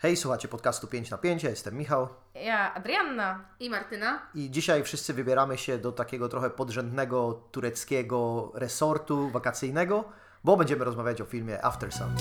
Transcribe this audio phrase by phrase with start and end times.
[0.00, 3.44] Hej, słuchacie podcastu 5 na 5, ja jestem Michał Ja, Adrianna.
[3.60, 4.22] I Martyna.
[4.34, 10.04] i dzisiaj wszyscy wybieramy się do takiego trochę podrzędnego tureckiego resortu wakacyjnego,
[10.44, 12.14] bo będziemy rozmawiać o filmie After Sun.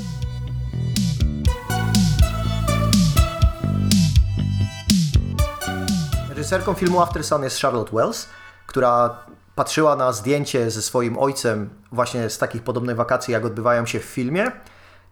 [6.30, 8.30] Reżyserką filmu After Sun jest Charlotte Wells,
[8.68, 9.26] która
[9.56, 14.04] patrzyła na zdjęcie ze swoim ojcem właśnie z takich podobnych wakacji, jak odbywają się w
[14.04, 14.52] filmie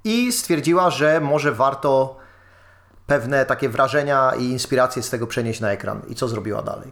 [0.04, 2.25] i stwierdziła, że może warto
[3.07, 6.01] pewne takie wrażenia i inspiracje z tego przenieść na ekran.
[6.09, 6.91] I co zrobiła dalej?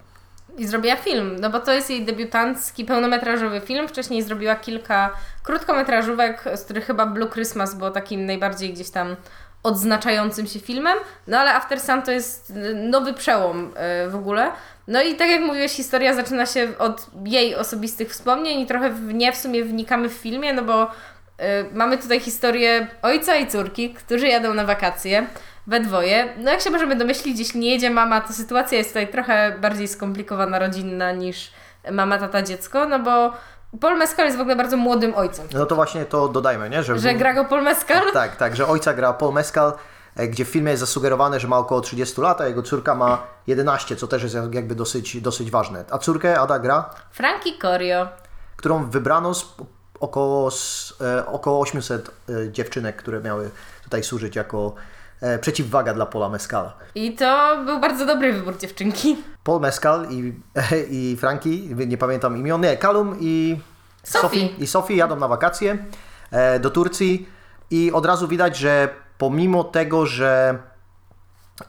[0.58, 3.88] I zrobiła film, no bo to jest jej debiutancki, pełnometrażowy film.
[3.88, 5.09] Wcześniej zrobiła kilka
[5.44, 9.16] krótkometrażówek, z których chyba Blue Christmas było takim najbardziej gdzieś tam
[9.63, 10.98] odznaczającym się filmem.
[11.27, 13.73] No ale After Sun to jest y, nowy przełom
[14.05, 14.52] y, w ogóle.
[14.88, 19.13] No i tak jak mówiłeś, historia zaczyna się od jej osobistych wspomnień i trochę w
[19.13, 20.90] nie w sumie wnikamy w filmie, no bo y,
[21.73, 25.27] mamy tutaj historię ojca i córki, którzy jadą na wakacje
[25.67, 26.34] we dwoje.
[26.38, 29.88] No jak się możemy domyślić, jeśli nie jedzie mama, to sytuacja jest tutaj trochę bardziej
[29.88, 31.51] skomplikowana, rodzinna niż
[31.91, 33.34] mama, tata, dziecko, no bo
[33.82, 35.48] Paul Mescal jest w ogóle bardzo młodym ojcem.
[35.54, 36.84] No to właśnie to dodajmy, nie?
[36.84, 38.12] Że, Że gra go Paul Mescal?
[38.13, 39.73] Tak, tak, że ojca gra Paul Mescal,
[40.15, 43.23] e, gdzie w filmie jest zasugerowane, że ma około 30 lat, a jego córka ma
[43.48, 45.85] 11, co też jest jakby dosyć, dosyć ważne.
[45.91, 48.07] A córkę Ada gra, Frankie Corio.
[48.55, 49.55] którą wybrano z
[49.99, 53.51] około, z, e, około 800 e, dziewczynek, które miały
[53.84, 54.73] tutaj służyć jako
[55.41, 56.74] przeciwwaga dla Paula Mescala.
[56.96, 59.18] I to był bardzo dobry wybór dziewczynki.
[59.43, 60.34] Paul Mescal i,
[60.99, 63.60] i Franki, nie pamiętam imion, nie, Kalum i
[64.03, 64.46] Sophie.
[64.59, 65.78] i Sophie jadą na wakacje
[66.31, 67.29] e, do Turcji
[67.72, 70.57] i od razu widać, że pomimo tego, że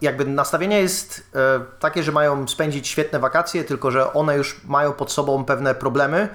[0.00, 4.92] jakby nastawienie jest e, takie, że mają spędzić świetne wakacje, tylko że one już mają
[4.92, 6.28] pod sobą pewne problemy,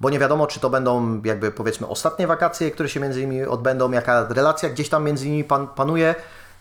[0.00, 3.90] bo nie wiadomo, czy to będą jakby powiedzmy ostatnie wakacje, które się między nimi odbędą,
[3.90, 6.14] jaka relacja gdzieś tam między nimi pan, panuje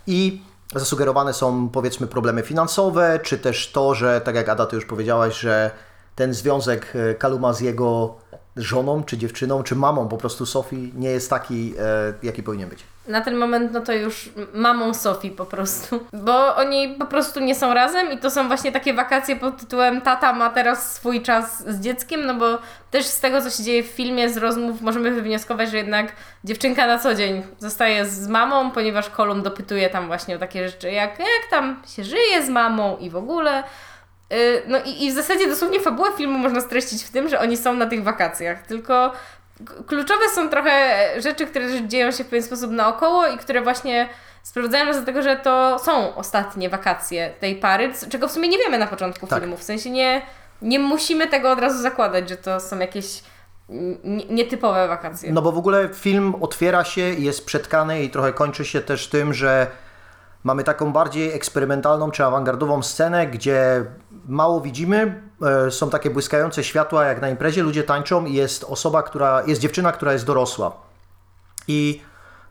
[0.08, 0.41] i
[0.75, 5.39] zasugerowane są powiedzmy problemy finansowe, czy też to, że tak jak Ada ty już powiedziałaś,
[5.39, 5.72] że
[6.16, 8.16] ten związek e, Kaluma z jego
[8.56, 12.84] żoną, czy dziewczyną, czy mamą po prostu Sofii nie jest taki, e, jaki powinien być.
[13.07, 16.06] Na ten moment, no to już mamą Sofii po prostu.
[16.13, 20.01] Bo oni po prostu nie są razem i to są właśnie takie wakacje pod tytułem
[20.01, 22.57] tata ma teraz swój czas z dzieckiem, no bo
[22.91, 26.12] też z tego, co się dzieje w filmie, z rozmów możemy wywnioskować, że jednak
[26.44, 30.91] dziewczynka na co dzień zostaje z mamą, ponieważ Kolum dopytuje tam właśnie o takie rzeczy,
[30.91, 33.63] jak, jak tam się żyje z mamą i w ogóle.
[34.29, 37.57] Yy, No i, i w zasadzie dosłownie fabułę filmu można streścić w tym, że oni
[37.57, 39.13] są na tych wakacjach, tylko
[39.88, 44.09] kluczowe są trochę rzeczy, które dzieją się w pewien sposób naokoło i które właśnie
[44.44, 48.57] sprowadzają nas do tego, że to są ostatnie wakacje tej pary, czego w sumie nie
[48.57, 49.40] wiemy na początku Tak.
[49.40, 49.57] filmu.
[49.57, 50.22] W sensie nie,
[50.62, 53.23] nie musimy tego od razu zakładać, że to są jakieś
[54.03, 55.31] nie- nietypowe wakacje.
[55.34, 59.07] No bo w ogóle film otwiera się i jest przetkany i trochę kończy się też
[59.07, 59.67] tym, że
[60.44, 63.85] mamy taką bardziej eksperymentalną czy awangardową scenę, gdzie
[64.28, 65.22] mało widzimy,
[65.68, 69.62] e, są takie błyskające światła jak na imprezie, ludzie tańczą i jest osoba, która, jest
[69.62, 70.76] dziewczyna, która jest dorosła.
[71.68, 72.02] I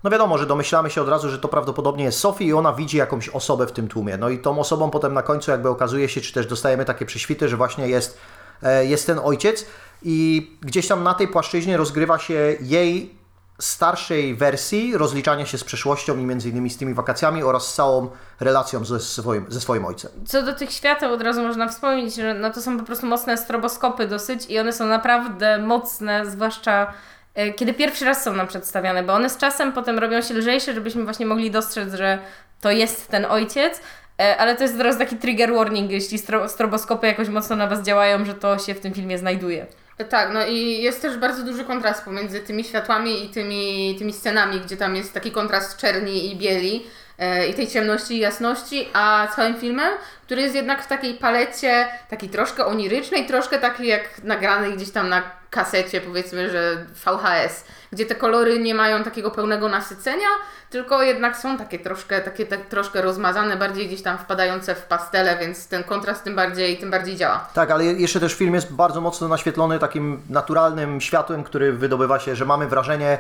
[0.05, 2.97] no wiadomo, że domyślamy się od razu, że to prawdopodobnie jest Sophie i ona widzi
[2.97, 4.17] jakąś osobę w tym tłumie.
[4.17, 7.49] No i tą osobą potem na końcu jakby okazuje się, czy też dostajemy takie prześwity,
[7.49, 8.19] że właśnie jest,
[8.63, 9.67] e, jest ten ojciec
[10.03, 13.16] i gdzieś tam na tej płaszczyźnie rozgrywa się jej
[13.59, 18.85] starszej wersji rozliczania się z przeszłością i między innymi z tymi wakacjami oraz całą relacją
[18.85, 20.11] ze swoim, ze swoim ojcem.
[20.27, 23.37] Co do tych świateł od razu można wspomnieć, że no to są po prostu mocne
[23.37, 26.93] stroboskopy dosyć i one są naprawdę mocne, zwłaszcza
[27.35, 30.75] e, kiedy pierwszy raz są nam przedstawiane, bo one z czasem potem robią się lżejsze,
[30.75, 32.19] żebyśmy właśnie mogli dostrzec, że
[32.61, 33.81] to jest ten ojciec,
[34.21, 37.83] e, ale to jest teraz taki trigger warning, jeśli stro stroboskopy jakoś mocno na Was
[37.83, 39.67] działają, że to się w tym filmie znajduje.
[40.05, 44.61] Tak, no i jest też bardzo duży kontrast pomiędzy tymi światłami i tymi, tymi scenami,
[44.61, 46.87] gdzie tam jest taki kontrast czerni i bieli
[47.19, 51.89] e, i tej ciemności i jasności, a całym filmem, który jest jednak w takiej palecie
[52.11, 55.23] takiej troszkę onirycznej, troszkę takiej jak nagrany gdzieś tam na
[55.57, 60.29] kasecie, powiedzmy, że VHS, gdzie te kolory nie mają takiego pełnego nasycenia,
[60.71, 65.39] tylko jednak są takie troszkę, takie tak troszkę rozmazane, bardziej gdzieś tam wpadające w pastele,
[65.39, 67.49] więc ten kontrast tym bardziej, tym bardziej działa.
[67.55, 72.37] Tak, ale jeszcze też film jest bardzo mocno naświetlony takim naturalnym światłem, który wydobywa się,
[72.37, 73.19] że mamy wrażenie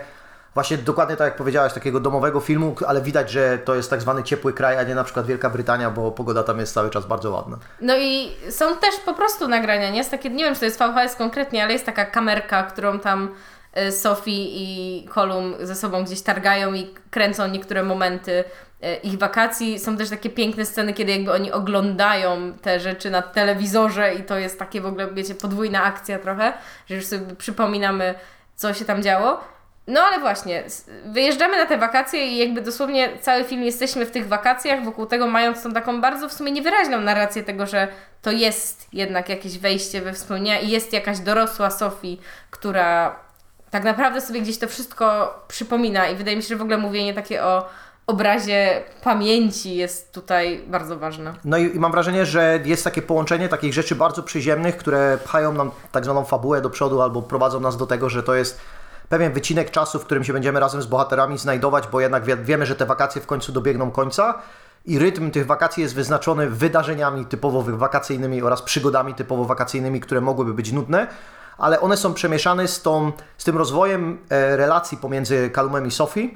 [0.56, 4.22] właśnie dokładnie tak jak powiedziałaś, takiego domowego filmu, ale widać, że to jest tak zwany
[4.22, 7.30] ciepły kraj, a nie na przykład Wielka Brytania, bo pogoda tam jest cały czas bardzo
[7.30, 7.58] ładna.
[7.80, 9.98] No i są też po prostu nagrania, nie?
[9.98, 13.34] Jest takie, nie wiem, czy to jest VHS konkretnie, ale jest taka kamerka, którą tam
[13.72, 18.44] e, Sophie i Kolum ze sobą gdzieś targają i kręcą niektóre momenty
[18.82, 19.78] e, ich wakacji.
[19.78, 24.38] Są też takie piękne sceny, kiedy jakby oni oglądają te rzeczy na telewizorze i to
[24.38, 26.52] jest takie w ogóle, wiecie, podwójna akcja trochę,
[26.86, 28.14] że już sobie przypominamy,
[28.54, 29.55] co się tam działo.
[29.86, 30.64] No ale właśnie,
[31.04, 35.26] wyjeżdżamy na te wakacje i jakby dosłownie cały film jesteśmy w tych wakacjach, wokół tego
[35.26, 37.88] mając tą taką bardzo w sumie niewyraźną narrację tego, że
[38.22, 43.16] to jest jednak jakieś wejście we wspomnienia i jest jakaś dorosła Sofii, która
[43.70, 47.14] tak naprawdę sobie gdzieś to wszystko przypomina i wydaje mi się, że w ogóle mówienie
[47.14, 47.68] takie o
[48.06, 51.34] obrazie pamięci jest tutaj bardzo ważne.
[51.44, 55.52] No i, i mam wrażenie, że jest takie połączenie takich rzeczy bardzo przyziemnych, które pchają
[55.52, 58.60] nam tak zwaną fabułę do przodu albo prowadzą nas do tego, że to jest
[59.08, 62.66] pewien wycinek czasu, w którym się będziemy razem z bohaterami znajdować, bo jednak wie, wiemy,
[62.66, 64.34] że te wakacje w końcu dobiegną końca
[64.84, 70.54] i rytm tych wakacji jest wyznaczony wydarzeniami typowo wakacyjnymi oraz przygodami typowo wakacyjnymi, które mogłyby
[70.54, 71.06] być nudne,
[71.58, 76.30] ale one są przemieszane z, tą, z tym rozwojem e, relacji pomiędzy Kalumem i Sophie.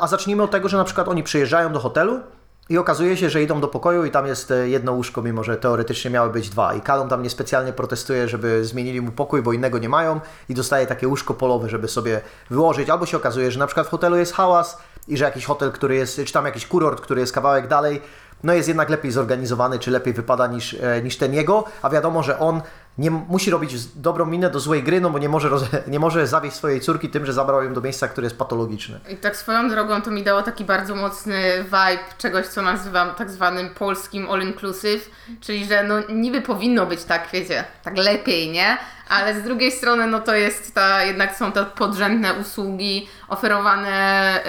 [0.00, 2.20] A zacznijmy od tego, że na przykład oni przyjeżdżają do hotelu
[2.68, 5.56] i okazuje się, że idą do pokoju i tam jest e, jedno łóżko, mimo że
[5.56, 6.74] teoretycznie miały być dwa.
[6.74, 10.86] I Kalum tam niespecjalnie protestuje, żeby zmienili mu pokój, bo innego nie mają i dostaje
[10.86, 12.20] takie łóżko polowe, żeby sobie
[12.50, 12.90] wyłożyć.
[12.90, 14.78] Albo się okazuje, że na przykład w hotelu jest hałas
[15.08, 18.00] i że jakiś hotel, który jest, czy tam jakiś kurort, który jest kawałek dalej,
[18.44, 22.22] no jest jednak lepiej zorganizowany, czy lepiej wypada niż, e, niż ten jego, a wiadomo,
[22.22, 22.62] że on
[22.98, 26.26] nie musi robić dobrą minę do złej gry, no bo nie może, roz, nie może
[26.26, 29.00] zawieść swojej córki tym, że zabrał ją do miejsca, które jest patologiczne.
[29.08, 33.30] I tak swoją drogą to mi dało taki bardzo mocny vibe czegoś, co nazywam tak
[33.30, 35.10] zwanym polskim all-inclusive,
[35.40, 38.78] czyli że no niby powinno być tak, wiecie, tak lepiej, nie?
[39.08, 44.40] Ale z drugiej strony no to jest ta, jednak są te podrzędne usługi oferowane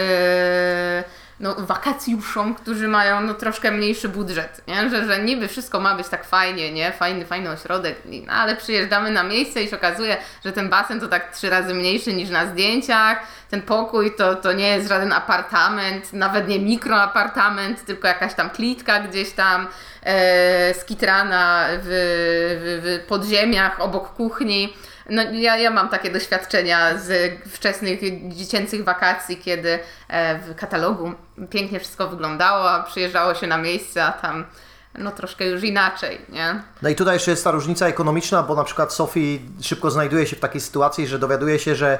[0.97, 4.89] yy, no, wakacjuszom, którzy mają no, troszkę mniejszy budżet, nie?
[4.89, 6.91] Że, że niby wszystko ma być tak fajnie, nie?
[6.91, 11.07] Fajny, fajny ośrodek, no, ale przyjeżdżamy na miejsce i się okazuje, że ten basen to
[11.07, 16.13] tak trzy razy mniejszy niż na zdjęciach, ten pokój to, to nie jest żaden apartament,
[16.13, 19.67] nawet nie mikroapartament, tylko jakaś tam klitka gdzieś tam
[20.03, 21.87] e, skitrana w,
[22.61, 24.73] w, w podziemiach obok kuchni.
[25.09, 27.99] No, ja, ja mam takie doświadczenia z wczesnych
[28.29, 31.11] dziecięcych wakacji, kiedy e, w katalogu
[31.49, 34.45] pięknie wszystko wyglądało, a przyjeżdżało się na miejsce, a tam
[34.97, 36.61] no troszkę już inaczej, nie?
[36.81, 40.35] No i tutaj jeszcze jest ta różnica ekonomiczna, bo na przykład Sophie szybko znajduje się
[40.35, 41.99] w takiej sytuacji, że dowiaduje się, że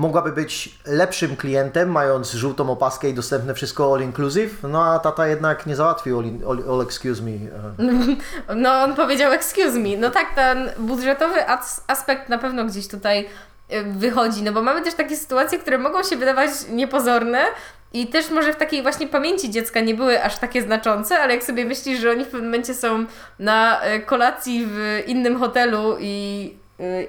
[0.00, 5.26] mogłaby być lepszym klientem, mając żółtą opaskę i dostępne wszystko all inclusive, no a tata
[5.26, 7.30] jednak nie załatwił all, in, all, all excuse me.
[7.30, 8.54] e.
[8.54, 9.96] No, on powiedział excuse me.
[9.96, 13.28] No tak, ten budżetowy as- aspekt na pewno gdzieś tutaj
[13.72, 17.44] y, wychodzi, no bo mamy też takie sytuacje, które mogą się wydawać niepozorne
[17.92, 21.44] i też może w takiej właśnie pamięci dziecka nie były aż takie znaczące, ale jak
[21.44, 23.04] sobie myślisz, że oni w pewnym momencie są
[23.38, 26.59] na y, kolacji w innym hotelu i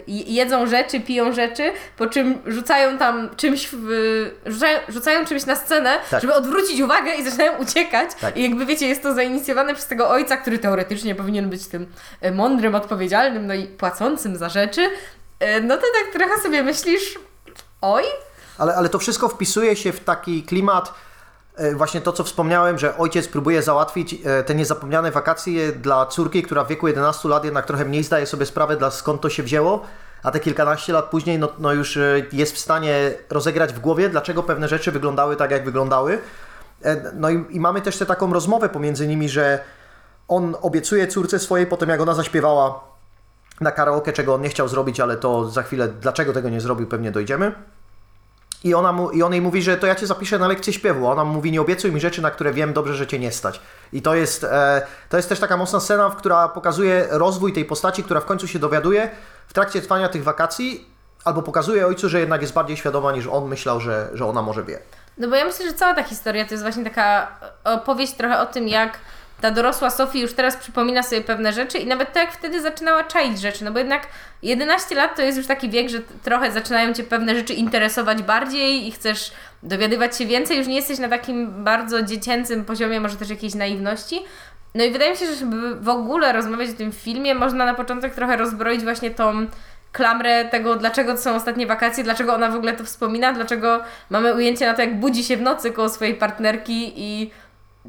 [0.07, 3.87] jedzą rzeczy, piją rzeczy, po czym rzucają tam czymś, w,
[4.45, 6.21] rzucają, rzucają czymś na scenę, Tak.
[6.21, 8.09] żeby odwrócić uwagę i zaczynają uciekać.
[8.21, 8.37] Tak.
[8.37, 11.87] I jakby wiecie, jest to zainicjowane przez tego ojca, który teoretycznie powinien być tym
[12.21, 14.89] e, mądrym, odpowiedzialnym, no i płacącym za rzeczy.
[15.39, 17.19] E, No to tak trochę sobie myślisz,
[17.81, 18.03] oj,
[18.57, 20.93] Ale, ale to wszystko wpisuje się w taki klimat,
[21.75, 26.63] właśnie to, co wspomniałem, że ojciec próbuje załatwić e, te niezapomniane wakacje dla córki, która
[26.63, 29.81] w wieku 11 lat jednak trochę mniej zdaje sobie sprawę, dla skąd to się wzięło,
[30.23, 34.09] a te kilkanaście lat później no, no już e, jest w stanie rozegrać w głowie,
[34.09, 36.19] dlaczego pewne rzeczy wyglądały tak, jak wyglądały.
[36.83, 39.59] E, No i, i mamy też tę taką rozmowę pomiędzy nimi, że
[40.27, 42.83] on obiecuje córce swojej, potem jak ona zaśpiewała
[43.61, 46.87] na karaoke, czego on nie chciał zrobić, ale to za chwilę, dlaczego tego nie zrobił,
[46.87, 47.51] pewnie dojdziemy.
[48.63, 51.07] I, ona mu, I on jej mówi, że to ja cię zapiszę na lekcję śpiewu.
[51.07, 53.61] Ona mu mówi, nie obiecuj mi rzeczy, na które wiem dobrze, że cię nie stać.
[53.93, 58.03] I to jest, e, to jest też taka mocna scena, która pokazuje rozwój tej postaci,
[58.03, 59.09] która w końcu się dowiaduje
[59.47, 60.91] w trakcie trwania tych wakacji,
[61.25, 64.63] albo pokazuje ojcu, że jednak jest bardziej świadoma niż on myślał, że, że ona może
[64.63, 64.79] wie.
[65.17, 67.27] No bo ja myślę, że cała ta historia to jest właśnie taka
[67.63, 68.97] opowieść trochę o tym, jak
[69.41, 73.03] ta dorosła Sofie już teraz przypomina sobie pewne rzeczy i nawet tak jak wtedy zaczynała
[73.03, 74.07] czaić rzeczy, no bo jednak
[74.43, 78.87] 11 lat to jest już taki wiek, że trochę zaczynają Cię pewne rzeczy interesować bardziej
[78.87, 79.31] i chcesz
[79.63, 84.19] dowiadywać się więcej, już nie jesteś na takim bardzo dziecięcym poziomie, może też jakiejś naiwności.
[84.75, 87.73] No i wydaje mi się, że żeby w ogóle rozmawiać o tym filmie, można na
[87.73, 89.47] początek trochę rozbroić właśnie tą
[89.91, 93.79] klamrę tego, dlaczego to są ostatnie wakacje, dlaczego ona w ogóle to wspomina, dlaczego
[94.09, 97.31] mamy ujęcie na to, jak budzi się w nocy koło swojej partnerki i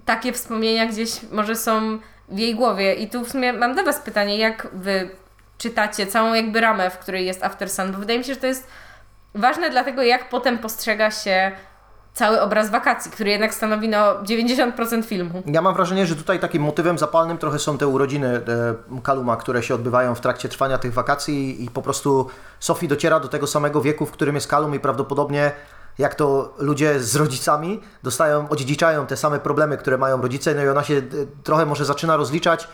[0.04, 2.94] takie wspomnienia gdzieś może są w jej głowie.
[2.94, 5.10] I tu w sumie mam do Was pytanie, jak Wy
[5.58, 8.46] czytacie całą jakby ramę, w której jest After Sun, bo wydaje mi się, że to
[8.46, 8.66] jest
[9.34, 11.52] ważne dlatego, jak potem postrzega się
[12.14, 15.42] cały obraz wakacji, który jednak stanowi no 90% filmu.
[15.46, 18.28] Ja mam wrażenie, że tutaj takim motywem zapalnym trochę są te urodziny
[18.96, 22.26] e, Kaluma, które się odbywają w trakcie trwania tych wakacji i po prostu
[22.60, 25.52] Sophie dociera do tego samego wieku, w którym jest Kalum i prawdopodobnie
[25.98, 30.68] jak to ludzie z rodzicami dostają, odziedziczają te same problemy, które mają rodzice, no i
[30.68, 31.02] ona się e,
[31.44, 32.68] trochę może zaczyna rozliczać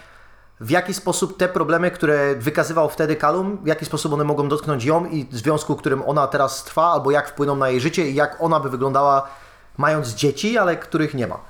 [0.60, 4.84] w jaki sposób te problemy, które wykazywał wtedy Kalum, w jaki sposób one mogą dotknąć
[4.84, 8.36] ją i związku, którym ona teraz trwa, albo jak wpłyną na jej życie i jak
[8.40, 9.28] ona by wyglądała
[9.76, 11.40] mając dzieci, ale których nie ma.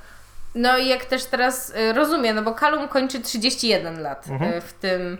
[0.54, 4.72] No i jak też teraz y, rozumiem, no bo Kalum kończy 31 lat y, w
[4.72, 5.18] tym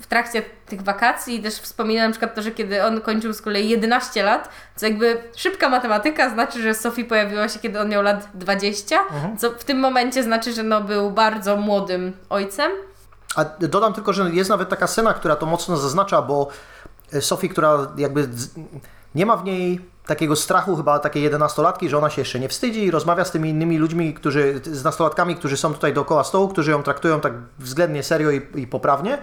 [0.00, 3.68] w trakcie tych wakacji też wspominam na przykład to, że kiedy on kończył z kolei
[3.68, 8.28] 11 lat, co jakby szybka matematyka znaczy, że Sophie pojawiła się kiedy on miał lat
[8.34, 8.98] 20,
[9.38, 12.72] co w tym momencie znaczy, że no był bardzo młodym ojcem.
[13.36, 16.48] A dodam tylko, że jest nawet taka scena, która to mocno zaznacza, bo
[17.20, 18.28] Sophie, która jakby
[19.14, 22.84] nie ma w niej takiego strachu chyba takiej jedenastolatki, że ona się jeszcze nie wstydzi
[22.84, 26.70] i rozmawia z tymi innymi ludźmi, którzy, z nastolatkami, którzy są tutaj dookoła stołu, którzy
[26.70, 29.22] ją traktują tak względnie serio i, i poprawnie, e,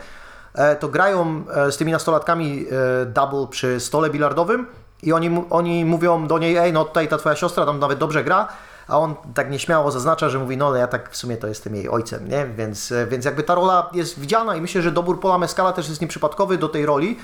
[0.80, 2.66] to grają e, z tymi nastolatkami
[3.02, 4.66] e, double przy stole bilardowym
[5.04, 8.24] i oni, oni mówią do niej, ej, no tutaj ta twoja siostra tam nawet dobrze
[8.24, 8.48] gra,
[8.88, 11.90] a on tak nieśmiało zaznacza, że mówi, no ja tak w sumie to jestem jej
[11.90, 12.46] ojcem, nie?
[12.46, 15.90] Więc, e, więc jakby ta rola jest widziana i myślę, że dobór Paula Mescala też
[15.90, 17.20] jest nieprzypadkowy do tej roli,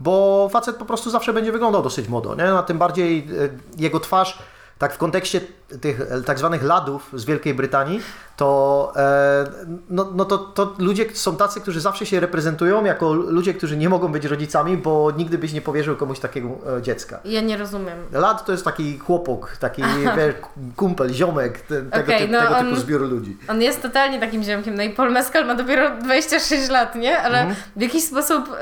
[0.00, 2.52] bo facet po prostu zawsze będzie wyglądał dosyć młodo, nie?
[2.52, 4.38] A tym bardziej e, jego twarz,
[4.78, 5.40] tak w kontekście
[5.80, 8.00] tych e, tak zwanych ladów z Wielkiej Brytanii,
[8.36, 9.44] to, e,
[9.90, 13.88] no, no to, to ludzie są tacy, którzy zawsze się reprezentują jako ludzie, którzy nie
[13.88, 16.48] mogą być rodzicami, bo nigdy byś nie powierzył komuś takiego
[16.78, 17.20] e, dziecka.
[17.24, 17.98] Ja nie rozumiem.
[18.12, 19.82] Lad to jest taki chłopok, taki
[20.16, 20.34] wiesz,
[20.76, 23.36] kumpel, ziomek, te, tego, Okej, typ, no tego on- typu zbioru ludzi.
[23.48, 27.18] On jest totalnie takim ziomkiem, no i Paul Mescal ma dopiero 26 lat, nie?
[27.18, 27.56] Ale Mhm.
[27.76, 28.52] w jakiś sposób y,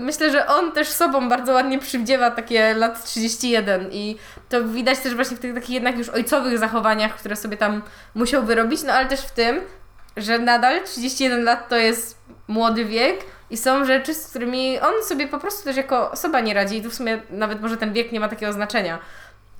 [0.00, 4.16] myślę, że on też sobą bardzo ładnie przywdziewa takie lat 31 i
[4.48, 7.82] to widać też właśnie w tych takich jednak już ojcowych zachowaniach, które sobie tam
[8.14, 9.60] musiał wyrobić, no ale też w tym,
[10.16, 13.20] że nadal 31 lat to jest młody wiek
[13.50, 16.82] i są rzeczy, z którymi on sobie po prostu też jako osoba nie radzi i
[16.82, 18.98] tu w sumie nawet może ten wiek nie ma takiego znaczenia.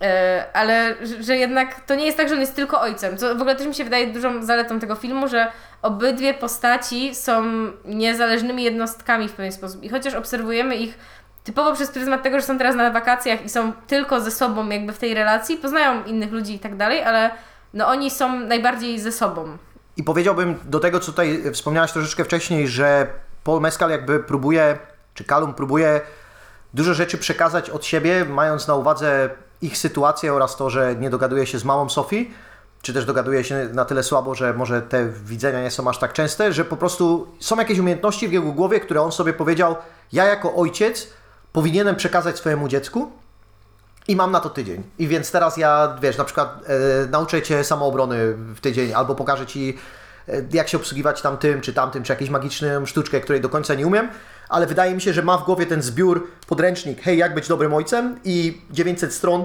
[0.02, 3.16] E, ale że jednak to nie jest tak, że on jest tylko ojcem.
[3.16, 7.44] Co w ogóle też mi się wydaje dużą zaletą tego filmu, że obydwie postaci są
[7.84, 9.82] niezależnymi jednostkami w pewien sposób.
[9.82, 10.98] I chociaż obserwujemy ich
[11.46, 14.92] typowo przez pryzmat tego, że są teraz na wakacjach i są tylko ze sobą jakby
[14.92, 17.30] w tej relacji, poznają innych ludzi i tak dalej, ale
[17.74, 19.58] no oni są najbardziej ze sobą.
[19.96, 23.06] I powiedziałbym do tego, co tutaj wspomniałaś troszeczkę wcześniej, że
[23.44, 24.78] Paul Mescal jakby próbuje,
[25.14, 26.00] czy Callum próbuje
[26.74, 29.30] dużo rzeczy przekazać od siebie, mając na uwadze
[29.62, 32.26] ich sytuację oraz to, że nie dogaduje się z małą Sophie,
[32.82, 36.12] czy też dogaduje się na tyle słabo, że może te widzenia nie są aż tak
[36.12, 39.76] częste, że po prostu są jakieś umiejętności w jego głowie, które on sobie powiedział,
[40.12, 41.08] ja jako ojciec
[41.56, 43.10] powinienem przekazać swojemu dziecku,
[44.08, 44.82] i mam na to tydzień.
[44.98, 46.64] I więc teraz ja, wiesz, na przykład
[47.04, 49.78] e, nauczę cię samoobrony w tydzień, albo pokażę ci,
[50.28, 53.86] e, jak się obsługiwać tamtym, czy tamtym, czy jakąś magiczną sztuczkę, której do końca nie
[53.86, 54.08] umiem,
[54.48, 57.74] ale wydaje mi się, że ma w głowie ten zbiór, podręcznik, hej, jak być dobrym
[57.74, 59.44] ojcem i 900 stron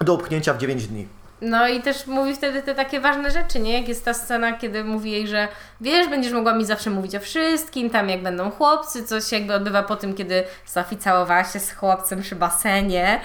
[0.00, 1.08] do upchnięcia w 9 dni.
[1.40, 3.78] No i też mówi wtedy te takie ważne rzeczy, nie?
[3.78, 5.48] Jak jest ta scena, kiedy mówi jej, że
[5.80, 9.54] wiesz, będziesz mogła mi zawsze mówić o wszystkim, tam jak będą chłopcy, co się jakby
[9.54, 13.20] odbywa po tym, kiedy Sophie całowała się z chłopcem przy basenie.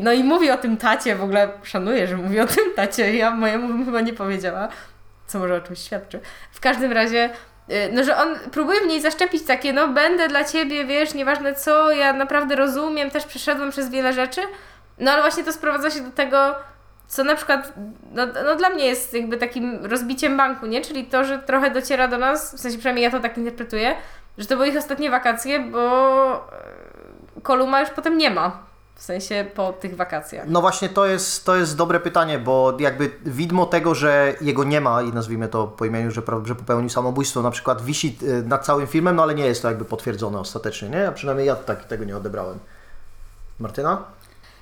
[0.00, 3.30] No i mówi o tym tacie, w ogóle szanuję, że mówi o tym tacie, ja
[3.30, 4.68] mojemu bym chyba nie powiedziała,
[5.26, 6.20] co może o czymś świadczy.
[6.52, 7.30] W każdym razie
[7.70, 11.54] y, no, że on próbuje w niej zaszczepić takie, no będę dla ciebie, wiesz, nieważne
[11.54, 14.40] co, ja naprawdę rozumiem, też przeszedłem przez wiele rzeczy,
[14.98, 16.54] no ale właśnie to sprowadza się do tego,
[17.08, 17.72] co na przykład,
[18.12, 20.82] no, no dla mnie jest jakby takim rozbiciem banku, nie?
[20.82, 23.94] Czyli to, że trochę dociera do nas, w sensie przynajmniej ja to tak interpretuję,
[24.38, 26.36] że to były ich ostatnie wakacje, bo
[27.36, 28.64] e, Koluma już potem nie ma.
[28.96, 30.46] W sensie po tych wakacjach.
[30.48, 34.80] No właśnie to jest, to jest dobre pytanie, bo jakby widmo tego, że jego nie
[34.80, 38.66] ma i nazwijmy to po imieniu, że, że popełnił samobójstwo, na przykład wisi y, nad
[38.66, 41.08] całym filmem, no ale nie jest to jakby potwierdzone ostatecznie, nie?
[41.08, 42.58] A przynajmniej ja tak tego nie odebrałem.
[43.60, 44.04] Martyna?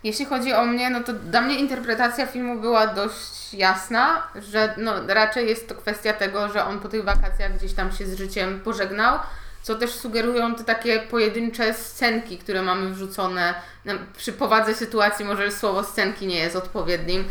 [0.05, 4.95] Jeśli chodzi o mnie, no to dla mnie interpretacja filmu była dość jasna, że no
[5.07, 8.61] raczej jest to kwestia tego, że on po tych wakacjach gdzieś tam się z życiem
[8.61, 9.19] pożegnał,
[9.63, 13.55] co też sugerują te takie pojedyncze scenki, które mamy wrzucone
[14.17, 17.25] przy powadze sytuacji, może słowo scenki nie jest odpowiednim.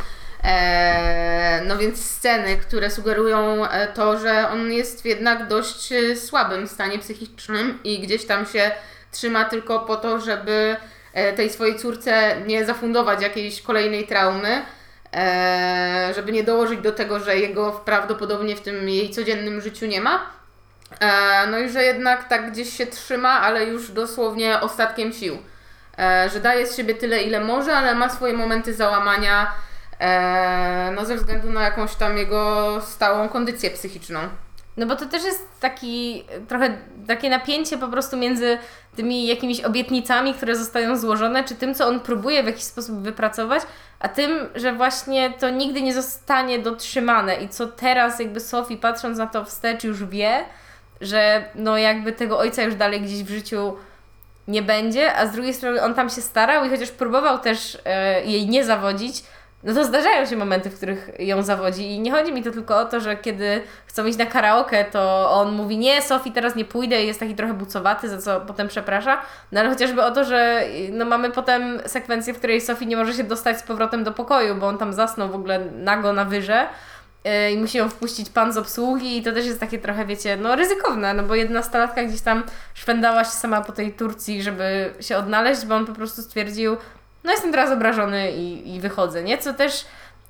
[0.44, 6.16] Eee, no więc sceny, które sugerują e, to, że on jest w jednak dość e,
[6.16, 8.72] słabym stanie psychicznym i gdzieś tam się
[9.12, 10.76] trzyma tylko po to, żeby
[11.36, 14.66] tej swojej córce nie zafundować jakiejś kolejnej traumy,
[15.14, 20.02] e, żeby nie dołożyć do tego, że jego prawdopodobnie w tym jej codziennym życiu nie
[20.02, 20.42] ma.
[21.00, 25.38] E, no i że jednak tak gdzieś się trzyma, ale już dosłownie ostatkiem sił.
[25.98, 29.52] E, że daje z siebie tyle, ile może, ale ma swoje momenty załamania,
[30.00, 34.20] e, no ze względu na jakąś tam jego stałą kondycję psychiczną.
[34.78, 36.78] No bo to też jest taki trochę
[37.08, 38.58] takie napięcie po prostu między
[38.96, 43.64] tymi jakimiś obietnicami, które zostają złożone, czy tym, co on próbuje w jakiś sposób wypracować,
[44.00, 49.18] a tym, że właśnie to nigdy nie zostanie dotrzymane i co teraz jakby Sophie patrząc
[49.18, 50.46] na to wstecz już wie,
[51.02, 53.78] że no jakby tego ojca już dalej gdzieś w życiu
[54.48, 58.26] nie będzie, a z drugiej strony on tam się starał i chociaż próbował też e,
[58.26, 59.24] jej nie zawodzić,
[59.64, 62.78] no to zdarzają się momenty, w których ją zawodzi i nie chodzi mi to tylko
[62.78, 66.66] o to, że kiedy chcą iść na karaoke, to on mówi nie, Sofii, teraz nie
[66.66, 70.24] pójdę i jest taki trochę bucowaty, za co potem przeprasza, no ale chociażby o to,
[70.24, 74.12] że no mamy potem sekwencję, w której Sofii nie może się dostać z powrotem do
[74.12, 76.68] pokoju, bo on tam zasnął w ogóle nago na wyże
[77.24, 80.38] yy, i musi ją wpuścić pan z obsługi i to też jest takie trochę, wiecie,
[80.38, 84.94] no ryzykowne, no bo jedna stalatka gdzieś tam szwendała się sama po tej Turcji, żeby
[85.00, 86.78] się odnaleźć, bo on po prostu stwierdził,
[87.24, 89.38] no jestem teraz obrażony i, i wychodzę, nie?
[89.38, 89.86] Co też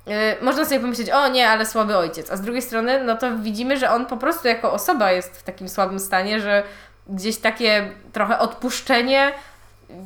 [0.06, 2.30] yy, można sobie pomyśleć, o nie, ale słaby ojciec.
[2.30, 5.42] A z drugiej strony, no to widzimy, że on po prostu jako osoba jest w
[5.42, 6.62] takim słabym stanie, że
[7.06, 9.32] gdzieś takie trochę odpuszczenie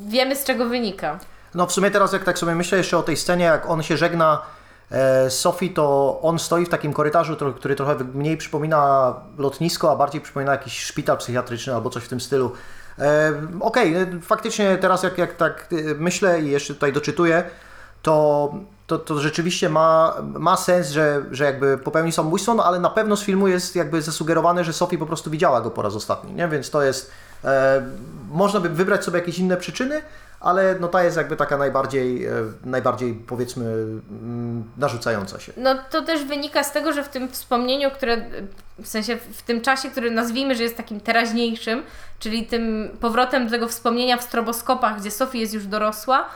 [0.08, 1.18] wiemy z czego wynika.
[1.54, 3.96] No w sumie teraz jak tak sobie myślę jeszcze o tej scenie, jak on się
[3.96, 4.42] żegna
[4.90, 9.96] e, z Sophie, to on stoi w takim korytarzu, który trochę mniej przypomina lotnisko, a
[9.96, 12.52] bardziej przypomina jakiś szpital psychiatryczny albo coś w tym stylu.
[13.60, 17.44] Okej, e, faktycznie teraz jak, jak tak e, myślę i jeszcze tutaj doczytuję,
[18.02, 18.54] to,
[18.86, 23.16] to, to rzeczywiście ma, ma sens, że, że jakby popełni samobójstwo, no ale na pewno
[23.16, 26.48] z filmu jest jakby zasugerowane, że Sophie po prostu widziała go po raz ostatni, nie?
[26.48, 27.10] Więc to jest,
[27.44, 27.82] e,
[28.30, 30.02] można by wybrać sobie jakieś inne przyczyny,
[30.40, 32.32] ale no ta jest jakby taka najbardziej, e,
[32.64, 35.52] najbardziej powiedzmy mm, narzucająca się.
[35.56, 38.16] No to też wynika z tego, że w tym wspomnieniu, które
[38.78, 41.82] w sensie w tym czasie, który nazwijmy, że jest takim teraźniejszym,
[42.18, 46.28] czyli tym powrotem do tego wspomnienia w stroboskopach, gdzie Sofie jest już dorosła,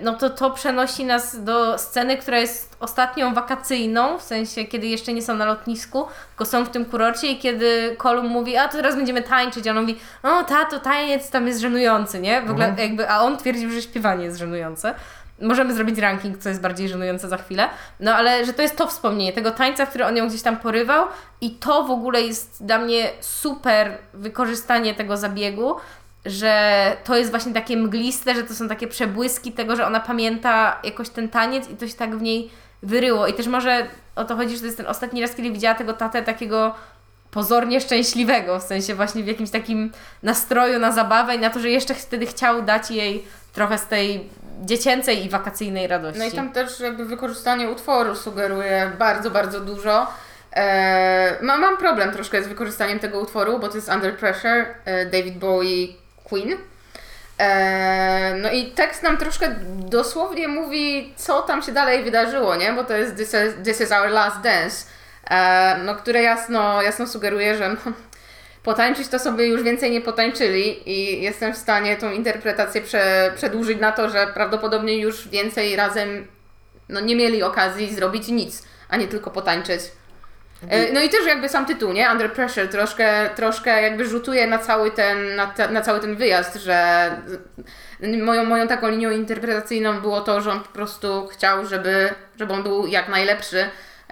[0.00, 5.12] no to to przenosi nas do sceny, która jest ostatnią wakacyjną, w sensie kiedy jeszcze
[5.12, 8.76] nie są na lotnisku, tylko są w tym kurorcie i kiedy Kolum mówi, a to
[8.76, 12.42] teraz będziemy tańczyć, a on mówi, o tato, taniec tam jest żenujący, nie?
[12.42, 14.94] W ogóle jakby, a on twierdził, że śpiewanie jest żenujące.
[15.40, 17.68] Możemy zrobić ranking, co jest bardziej żenujące za chwilę.
[18.00, 21.06] No ale że to jest to wspomnienie, tego tańca, który on ją gdzieś tam porywał
[21.40, 25.76] i to w ogóle jest dla mnie super wykorzystanie tego zabiegu,
[26.30, 30.80] że to jest właśnie takie mgliste, że to są takie przebłyski tego, że ona pamięta
[30.84, 32.50] jakoś ten taniec i to się tak w niej
[32.82, 33.26] wyryło.
[33.26, 35.92] I też może o to chodzi, że to jest ten ostatni raz, kiedy widziała tego
[35.92, 36.74] tatę takiego
[37.30, 41.70] pozornie szczęśliwego, w sensie właśnie w jakimś takim nastroju na zabawę i na to, że
[41.70, 44.28] jeszcze wtedy chciał dać jej trochę z tej
[44.62, 46.18] dziecięcej i wakacyjnej radości.
[46.18, 50.06] No i tam też jakby wykorzystanie utworu sugeruje bardzo, bardzo dużo.
[50.52, 55.06] Eee, ma, mam problem troszkę z wykorzystaniem tego utworu, bo to jest Under Pressure, e,
[55.06, 55.88] David Bowie,
[56.28, 56.56] Queen.
[57.38, 62.72] Eee, no i tekst nam troszkę dosłownie mówi, co tam się dalej wydarzyło, nie?
[62.72, 64.86] Bo to jest This is, this is our last dance,
[65.30, 67.92] eee, no, które jasno, jasno sugeruje, że no,
[68.62, 73.80] potańczyć to sobie już więcej nie potańczyli i jestem w stanie tą interpretację prze, przedłużyć
[73.80, 76.26] na to, że prawdopodobnie już więcej razem
[76.88, 79.80] no, nie mieli okazji zrobić nic, a nie tylko potańczyć.
[80.68, 82.10] E, No i też jakby sam tytuł, nie?
[82.12, 86.54] Under Pressure troszkę, troszkę jakby rzutuje na cały ten, na, te, na cały ten wyjazd,
[86.54, 87.10] że
[88.22, 92.62] moją, moją taką linią interpretacyjną było to, że on po prostu chciał, żeby, żeby on
[92.62, 93.64] był jak najlepszy,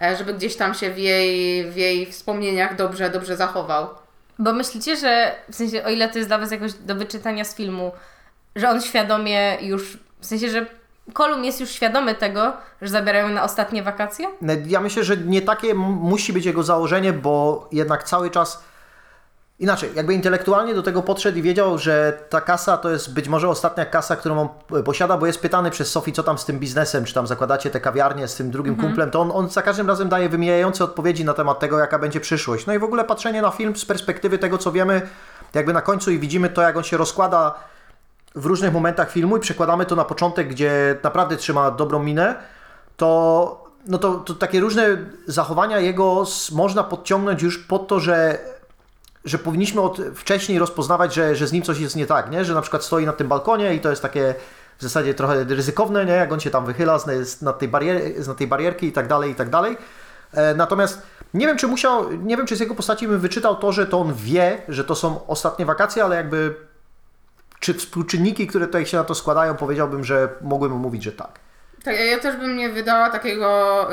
[0.02, 3.88] e, żeby gdzieś tam się w jej, w jej wspomnieniach dobrze, dobrze zachował.
[4.38, 7.56] Bo myślicie, że w sensie, o ile to jest dla Was jakoś do wyczytania z
[7.56, 7.92] filmu,
[8.56, 10.66] że on świadomie już, w sensie, że
[11.12, 14.28] Kolum jest już świadomy tego, że zabierają na ostatnie wakacje?
[14.66, 18.64] Ja myślę, że nie takie musi być jego założenie, bo jednak cały czas
[19.58, 23.48] inaczej, jakby intelektualnie do tego podszedł i wiedział, że ta kasa to jest być może
[23.48, 27.04] ostatnia kasa, którą on posiada, bo jest pytany przez Sophie, co tam z tym biznesem,
[27.04, 30.08] czy tam zakładacie te kawiarnie z tym drugim kumplem, to on, on za każdym razem
[30.08, 32.66] daje wymijające odpowiedzi na temat tego, jaka będzie przyszłość.
[32.66, 35.02] No i w ogóle patrzenie na film z perspektywy tego, co wiemy,
[35.54, 37.54] jakby na końcu i widzimy to, jak on się rozkłada
[38.36, 42.34] w różnych momentach filmu i przekładamy to na początek, gdzie naprawdę trzyma dobrą minę,
[42.96, 44.96] to, no to, to takie różne
[45.26, 48.38] zachowania jego można podciągnąć już pod to, że,
[49.24, 52.44] że powinniśmy od wcześniej rozpoznawać, że, że z nim coś jest nie tak, nie?
[52.44, 54.34] że na przykład stoi na tym balkonie i to jest takie
[54.78, 56.12] w zasadzie trochę ryzykowne, nie?
[56.12, 59.08] jak on się tam wychyla z, nad tej barier, z nad tej barierki i tak
[59.08, 59.76] dalej, i tak dalej.
[60.32, 61.02] E, Natomiast
[61.34, 64.00] nie wiem, czy musiał, nie wiem, czy z jego postaci bym wyczytał to, że to
[64.00, 66.54] on wie, że to są ostatnie wakacje, ale jakby
[67.60, 71.38] czy współczynniki, które tutaj się na to składają, powiedziałbym, że mogłem mówić, że tak.
[71.84, 73.48] Tak, ja- też bym nie wydała takiego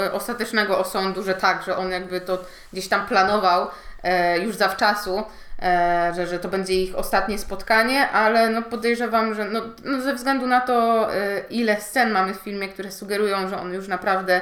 [0.06, 2.38] e, ostatecznego osądu, że tak, że on jakby to
[2.74, 3.68] gdzieś tam planował
[4.04, 5.24] e, już zawczasu,
[5.62, 10.14] e, że, że to będzie ich ostatnie spotkanie, ale no podejrzewam, że no, no ze
[10.16, 11.08] względu na to,
[11.50, 14.42] ile scen mamy w filmie, które sugerują, że on już naprawdę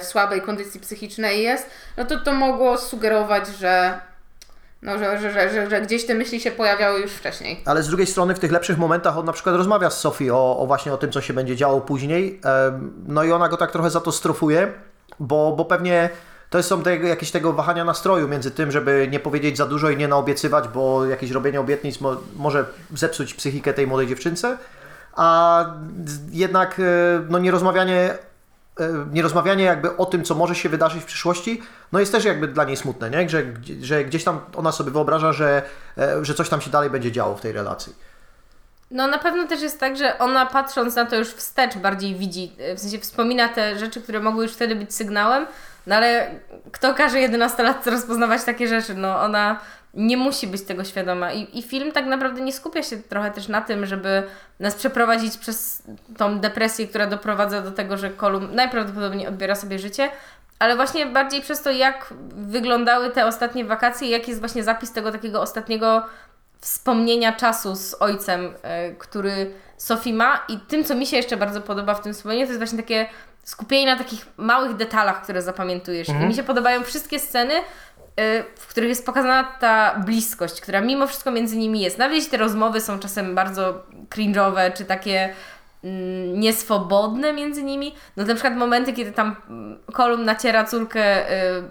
[0.00, 4.00] w słabej kondycji psychicznej jest, no to to mogło sugerować, że,
[4.84, 7.62] no, że, że, że, że, gdzieś te myśli się pojawiały już wcześniej.
[7.64, 10.58] Ale z drugiej strony w tych lepszych momentach on na przykład rozmawia z Sophie o,
[10.58, 12.40] o właśnie o tym, co się będzie działo później.
[13.06, 14.72] No i ona go tak trochę za to strofuje,
[15.20, 16.10] bo, bo pewnie
[16.50, 19.96] to są tego, jakieś tego wahania nastroju między tym, żeby nie powiedzieć za dużo i
[19.96, 24.58] nie naobiecywać, bo jakieś robienie obietnic mo może zepsuć psychikę tej młodej dziewczynce,
[25.16, 25.64] a
[26.32, 26.82] jednak e,
[27.28, 28.18] no, nierozmawianie
[28.80, 32.48] e, nierozmawianie jakby o tym, co może się wydarzyć w przyszłości, no jest też jakby
[32.48, 33.28] dla niej smutne, nie?
[33.28, 33.42] Że,
[33.82, 35.62] że gdzieś tam ona sobie wyobraża, że,
[35.98, 37.92] e, że coś tam się dalej będzie działo w tej relacji.
[38.90, 42.52] No na pewno też jest tak, że ona patrząc na to już wstecz bardziej widzi,
[42.76, 45.46] w sensie wspomina te rzeczy, które mogły już wtedy być sygnałem,
[45.86, 46.30] no ale
[46.72, 48.94] kto każe 11-latce rozpoznawać takie rzeczy?
[48.94, 49.60] No ona
[49.96, 51.32] nie musi być tego świadoma.
[51.32, 54.22] I, I film tak naprawdę nie skupia się trochę też na tym, żeby
[54.60, 55.82] nas przeprowadzić przez
[56.16, 60.08] tą depresję, która doprowadza do tego, że Kolum najprawdopodobniej odbiera sobie życie,
[60.58, 65.12] ale właśnie bardziej przez to, jak wyglądały te ostatnie wakacje, jak jest właśnie zapis tego
[65.12, 66.06] takiego ostatniego
[66.60, 70.44] wspomnienia czasu z ojcem, e, który Sophie ma.
[70.48, 73.06] I tym, co mi się jeszcze bardzo podoba w tym wspomnieniu, to jest właśnie takie
[73.44, 76.08] skupienie na takich małych detalach, które zapamiętujesz.
[76.08, 76.26] Mhm.
[76.26, 77.54] I mi się podobają wszystkie sceny,
[78.56, 81.98] w których jest pokazana ta bliskość, która mimo wszystko między nimi jest.
[81.98, 85.34] Nawet jeśli te rozmowy są czasem bardzo cringe'owe, czy takie
[85.84, 89.36] mm, nieswobodne między nimi, no na przykład momenty, kiedy tam
[89.92, 91.62] Kolum naciera córkę y,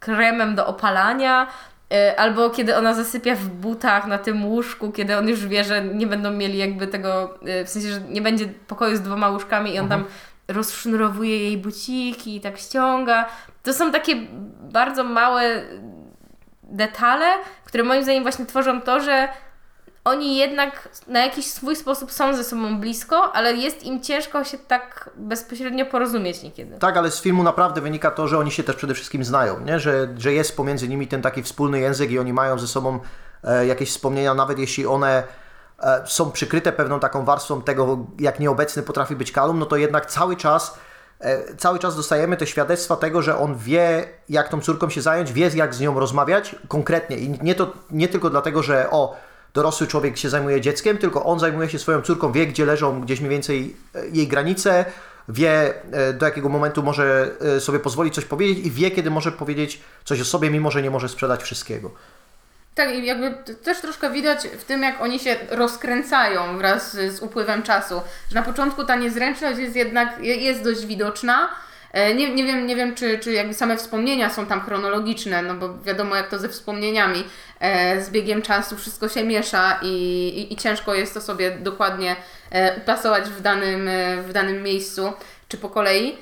[0.00, 1.46] kremem do opalania,
[1.92, 5.84] y, Albo kiedy ona zasypia w butach na tym łóżku, kiedy on już wie, że
[5.84, 9.78] nie będą mieli jakby tego, w sensie, że nie będzie pokoju z dwoma łóżkami i
[9.78, 10.02] on mhm.
[10.02, 10.10] tam
[10.48, 13.26] rozsznurowuje jej buciki i tak ściąga.
[13.66, 14.16] To są takie
[14.60, 15.62] bardzo małe
[16.62, 17.26] detale,
[17.64, 19.28] które moim zdaniem właśnie tworzą to, że
[20.04, 24.58] oni jednak na jakiś swój sposób są ze sobą blisko, ale jest im ciężko się
[24.58, 26.78] tak bezpośrednio porozumieć niekiedy.
[26.78, 29.80] Tak, ale z filmu naprawdę wynika to, że oni się też przede wszystkim znają, nie?
[29.80, 33.00] Że, że jest pomiędzy nimi ten taki wspólny język i oni mają ze sobą
[33.44, 35.22] e, jakieś wspomnienia, nawet jeśli one
[35.82, 40.06] E, są przykryte pewną taką warstwą tego, jak nieobecny potrafi być Kalum, no to jednak
[40.06, 40.78] cały czas
[41.58, 45.50] cały czas dostajemy te świadectwa tego, że on wie, jak tą córką się zająć, wie,
[45.54, 47.16] jak z nią rozmawiać konkretnie.
[47.16, 49.16] I nie, to, nie tylko dlatego, że o,
[49.54, 53.20] dorosły człowiek się zajmuje dzieckiem, tylko on zajmuje się swoją córką, wie, gdzie leżą gdzieś
[53.20, 54.84] mniej więcej e, jej granice,
[55.28, 55.74] wie,
[56.18, 60.24] do jakiego momentu może sobie pozwolić coś powiedzieć i wie, kiedy może powiedzieć coś o
[60.24, 61.90] sobie, mimo że nie może sprzedać wszystkiego.
[62.76, 67.62] Tak, i jakby też troszkę widać w tym, jak oni się rozkręcają wraz z, upływem
[67.62, 68.00] czasu.
[68.30, 71.48] Że na początku ta niezręczność jest jednak jest dość widoczna.
[71.92, 75.54] E, nie, nie wiem, nie wiem czy, czy jakby same wspomnienia są tam chronologiczne, no
[75.54, 77.24] bo wiadomo jak to ze wspomnieniami.
[77.60, 79.88] E, z biegiem czasu wszystko się miesza i,
[80.28, 82.16] i, i ciężko jest to sobie dokładnie
[82.50, 83.88] e, upasować w danym,
[84.28, 85.12] w danym miejscu
[85.48, 86.18] czy po kolei.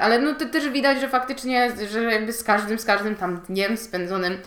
[0.00, 3.76] Ale no to też widać, że faktycznie, że jakby z każdym, z każdym tam dniem
[3.76, 4.38] spędzonym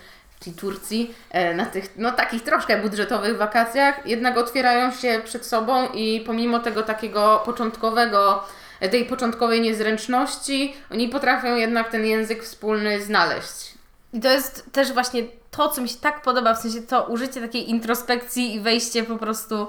[0.44, 5.88] czyli Turcji, e, na tych no, takich troszkę budżetowych wakacjach, jednak otwierają się przed sobą
[5.94, 8.44] i pomimo tego takiego początkowego,
[8.80, 13.74] e, tej początkowej niezręczności, oni potrafią jednak ten język wspólny znaleźć.
[14.12, 17.40] I to jest też właśnie to, co mi się tak podoba, w sensie to użycie
[17.40, 19.68] takiej introspekcji i wejście po prostu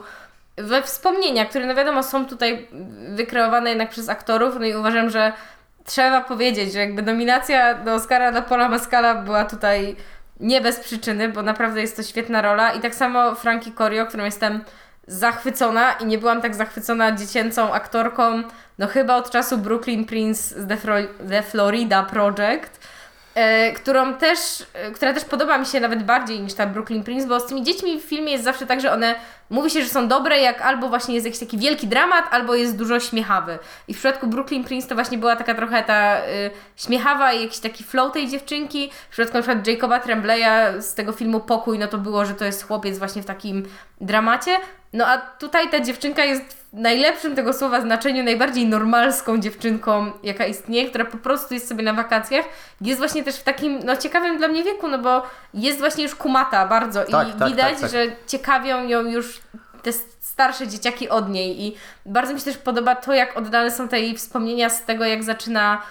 [0.58, 2.68] we wspomnienia, które no wiadomo są tutaj
[3.10, 5.34] wykreowane jednak przez aktorów, no i uważam, że
[5.86, 9.96] trzeba powiedzieć, że jakby nominacja do Oscara dla Paula Mescala była tutaj
[10.39, 12.71] nie bez przyczyny, bo naprawdę jest to świetna rola.
[12.74, 14.63] I tak samo Frankie Corio, którą jestem
[15.08, 18.43] zachwycona i nie byłam tak zachwycona dziecięcą aktorką,
[18.78, 20.95] no chyba od czasu Brooklyn Prince z The, Fro
[21.30, 22.80] The Florida Project
[23.74, 24.39] którą też,
[24.74, 27.63] e, która też podoba mi się nawet bardziej niż ta Brooklyn Prince, bo z tymi
[27.63, 29.15] dziećmi w filmie jest zawsze tak, że one
[29.50, 32.78] mówi się, że są dobre, jak albo właśnie jest jakiś taki wielki dramat, albo jest
[32.78, 33.60] dużo śmiechawy.
[33.88, 37.60] I w przypadku Brooklyn Prince to właśnie była taka trochę ta y, śmiechawa i jakiś
[37.60, 38.91] taki flow tej dziewczynki.
[39.10, 42.45] W przypadku na przykład Jacoba Trembleya z tego filmu Pokój, no to było, że to
[42.45, 43.65] jest chłopiec właśnie w takim
[44.02, 44.58] dramacie.
[44.93, 50.90] No a tutaj ta dziewczynka jest najlepszym tego słowa znaczeniu najbardziej normalską dziewczynką, jaka istnieje,
[50.90, 52.46] która po prostu jest sobie na wakacjach.
[52.82, 56.16] Jest właśnie też w takim, no ciekawym dla mnie wieku, no bo jest właśnie już
[56.16, 57.92] kumata bardzo tak, i tak, widać, tak, tak.
[57.92, 59.42] że ciekawią ją już
[59.84, 63.88] te starsze dzieciaki od niej i bardzo mi się też podoba to, jak oddane są
[63.88, 65.82] te jej wspomnienia z tego, jak zaczyna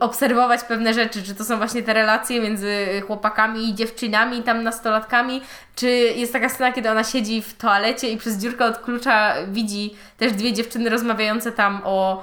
[0.00, 5.42] obserwować pewne rzeczy, czy to są właśnie te relacje między chłopakami i dziewczynami, tam nastolatkami,
[5.74, 9.94] czy jest taka scena, kiedy ona siedzi w toalecie i przez dziurkę od klucza widzi
[10.18, 12.22] też dwie dziewczyny rozmawiające tam o,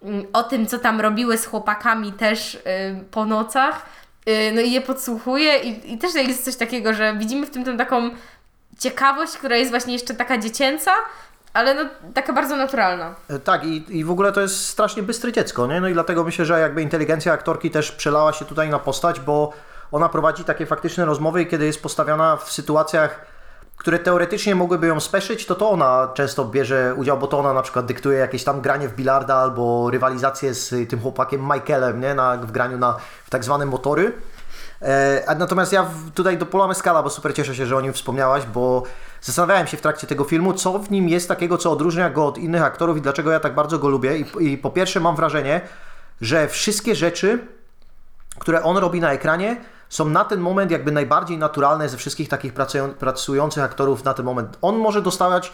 [0.00, 3.86] um, o tym, co tam robiły z chłopakami też um, po nocach.
[4.28, 7.64] Y, no i je podsłuchuje i, i też jest coś takiego, że widzimy w tym
[7.64, 8.10] tą taką
[8.78, 10.90] ciekawość, która jest właśnie jeszcze taka dziecięca,
[11.52, 13.14] ale no, taka bardzo naturalna.
[13.28, 15.80] E, tak, i, i w ogóle to jest strasznie bystre dziecko, nie?
[15.80, 19.52] No i dlatego myślę, że jakby inteligencja aktorki też przelała się tutaj na postać, bo
[19.92, 23.26] ona prowadzi takie faktyczne rozmowy, kiedy jest postawiona w sytuacjach,
[23.76, 27.62] które teoretycznie mogłyby ją speszyć, to to ona często bierze udział, bo to ona na
[27.62, 32.14] przykład dyktuje jakieś tam granie w bilarda albo rywalizację z tym chłopakiem Michaelem, nie?
[32.14, 34.12] Na, w graniu na w tak zwane motory.
[34.82, 38.46] E, natomiast ja tutaj do Pola Mescala, bo super cieszę się, że o nim wspomniałaś,
[38.46, 38.82] bo
[39.20, 42.38] zastanawiałem się w trakcie tego filmu, co w nim jest takiego, co odróżnia go od
[42.38, 44.18] innych aktorów i dlaczego ja tak bardzo go lubię.
[44.18, 45.60] I, i po pierwsze mam wrażenie,
[46.20, 47.46] że wszystkie rzeczy,
[48.38, 49.56] które on robi na ekranie,
[49.88, 54.24] są na ten moment jakby najbardziej naturalne ze wszystkich takich pracują, pracujących aktorów na ten
[54.24, 54.58] moment.
[54.62, 55.52] On może dostawać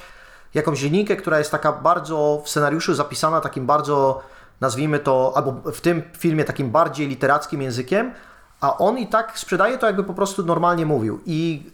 [0.54, 4.22] jakąś linijkę, która jest taka bardzo w scenariuszu zapisana takim bardzo,
[4.60, 8.12] nazwijmy to, albo w tym filmie takim bardziej literackim językiem,
[8.60, 11.20] a on i tak sprzedaje to, jakby po prostu normalnie mówił.
[11.26, 11.70] I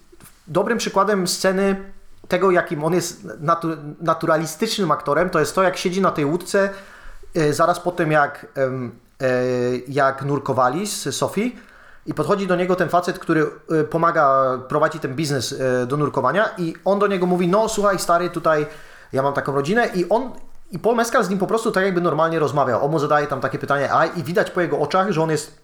[0.52, 1.92] dobrym przykładem sceny
[2.28, 3.68] tego, jakim on jest natu
[4.00, 6.70] naturalistycznym aktorem, to jest to, jak siedzi na tej łódce
[7.34, 9.28] e, zaraz po tym, jak, e,
[9.88, 11.56] jak nurkowali z Sofii
[12.06, 15.54] i podchodzi do niego ten facet, który e, pomaga, prowadzi ten biznes
[15.86, 18.66] do nurkowania i on do niego mówi, no słuchaj stary, tutaj
[19.12, 20.32] ja mam taką rodzinę i on
[20.70, 22.84] i Paul Mescal z nim po prostu tak jakby normalnie rozmawiał.
[22.84, 25.61] On mu zadaje tam takie pytanie, a i widać po jego oczach, że on jest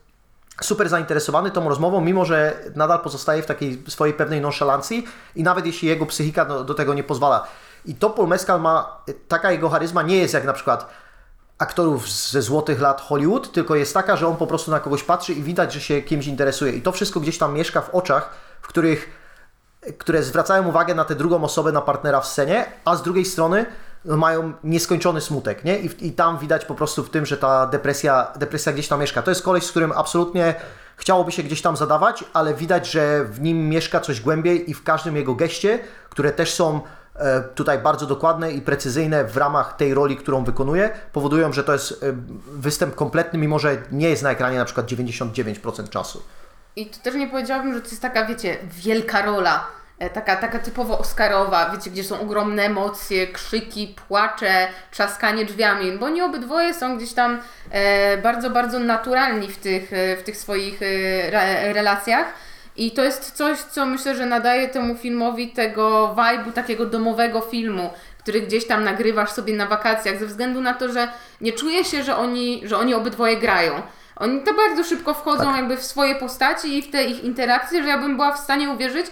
[0.62, 5.66] super zainteresowany tą rozmową, mimo że nadal pozostaje w takiej swojej pewnej nonszalancji i nawet
[5.66, 7.46] jeśli jego psychika do, do tego nie pozwala.
[7.84, 10.88] I to Paul Mescal ma, taka jego charyzma nie jest jak na przykład
[11.58, 15.32] aktorów ze złotych lat Hollywood, tylko jest taka, że on po prostu na kogoś patrzy
[15.32, 16.72] i widać, że się kimś interesuje.
[16.72, 18.30] I to wszystko gdzieś tam mieszka w oczach,
[18.62, 19.10] w których,
[19.98, 23.66] które zwracają uwagę na tę drugą osobę, na partnera w scenie, a z drugiej strony
[24.04, 25.78] mają nieskończony smutek, nie?
[25.78, 29.22] I, I tam widać po prostu w tym, że ta depresja, depresja gdzieś tam mieszka.
[29.22, 30.54] To jest koleś, z którym absolutnie
[30.96, 34.82] chciałoby się gdzieś tam zadawać, ale widać, że w nim mieszka coś głębiej i w
[34.82, 35.78] każdym jego geście,
[36.10, 36.80] które też są
[37.16, 41.72] e, tutaj bardzo dokładne i precyzyjne w ramach tej roli, którą wykonuje, powodują, że to
[41.72, 41.96] jest e,
[42.46, 46.22] występ kompletny, mimo że nie jest na ekranie na przykład 99% czasu.
[46.76, 49.66] I to też nie powiedziałabym, że to jest taka, wiecie, wielka rola
[50.14, 56.22] taka, taka typowo Oscarowa, wiecie, gdzie są ogromne emocje, krzyki, płacze, trzaskanie drzwiami, bo oni
[56.22, 57.38] obydwoje są gdzieś tam
[57.70, 60.86] e, bardzo, bardzo naturalni w tych, e, w tych swoich e,
[61.26, 62.26] re, relacjach.
[62.76, 67.90] I to jest coś, co myślę, że nadaje temu filmowi tego vibe'u takiego domowego filmu,
[68.18, 71.08] który gdzieś tam nagrywasz sobie na wakacjach, ze względu na to, że
[71.40, 73.82] nie czuje się, że oni, że oni obydwoje grają.
[74.18, 75.56] Oni to bardzo szybko wchodzą tak.
[75.56, 78.70] jakby w swoje postaci i w te ich interakcje, że ja bym była w stanie
[78.70, 79.10] uwierzyć, e,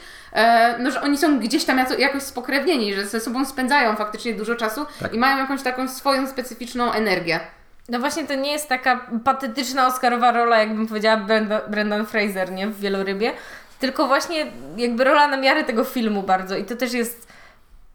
[0.79, 4.87] no, że oni są gdzieś tam jakoś spokrewnieni, że ze sobą spędzają faktycznie dużo czasu
[5.01, 5.15] tak.
[5.15, 7.41] i mają jakąś taką swoją specyficzną energię.
[7.89, 12.67] No właśnie to nie jest taka patetyczna Oscarowa rola, jakbym powiedziała Brenda, Brendan Fraser, nie?
[12.67, 13.33] W Wielorybie,
[13.79, 14.47] tylko właśnie
[14.77, 17.27] jakby rola na miarę tego filmu bardzo i to też jest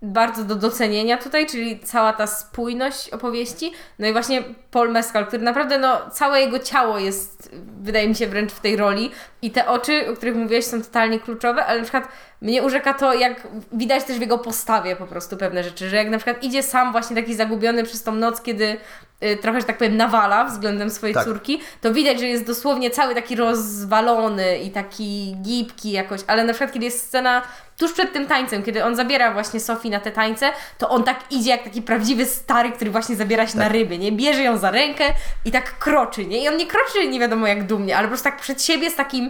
[0.02, 3.72] bardzo do docenienia tutaj, czyli cała ta spójność opowieści.
[4.00, 8.28] No i właśnie Paul Mescal, który naprawdę, no, całe jego ciało jest, wydaje mi się,
[8.28, 11.84] wręcz w tej roli i te oczy, o których mówiłeś, są totalnie kluczowe, ale na
[11.84, 12.08] przykład
[12.42, 16.10] mnie urzeka to, jak widać też w jego postawie po prostu pewne rzeczy, że jak
[16.10, 18.78] na przykład idzie sam właśnie taki zagubiony przez tą noc, kiedy
[19.24, 21.26] y, trochę, że tak powiem, nawala względem swojej tak.
[21.26, 26.54] córki, to widać, że jest dosłownie cały taki rozwalony i taki gibki jakoś, ale na
[26.54, 27.42] przykład kiedy jest scena
[27.82, 31.20] tuż przed tym tańcem, kiedy on zabiera właśnie Sofii na te tańce, to on tak
[31.30, 33.62] idzie jak taki prawdziwy stary, który właśnie zabiera się tak.
[33.62, 34.12] na ryby, nie?
[34.12, 35.04] Bierze ją za rękę
[35.46, 36.44] i tak kroczy, nie?
[36.44, 38.96] I on nie kroczy nie wiadomo jak dumnie, ale po prostu tak przed siebie z
[38.96, 39.30] takim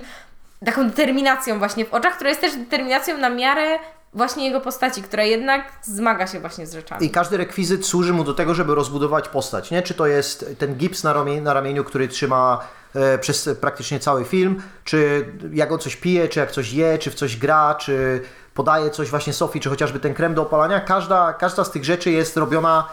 [0.65, 3.80] taką determinacją właśnie w oczach, która jest też determinacją na miarę
[4.13, 7.06] właśnie jego postaci, która jednak zmaga się właśnie z rzeczami.
[7.06, 9.82] I każdy rekwizyt służy mu do tego, żeby rozbudować postać, nie?
[9.82, 14.26] Czy to jest ten gips na, ramie, na ramieniu, który trzyma e, przez praktycznie cały
[14.26, 18.21] film, czy jak on coś pije, czy jak coś je, czy w coś gra, czy
[18.54, 22.12] podaje coś właśnie Sofii, czy chociażby ten krem do opalania, każda, każda z tych rzeczy
[22.12, 22.88] jest robiona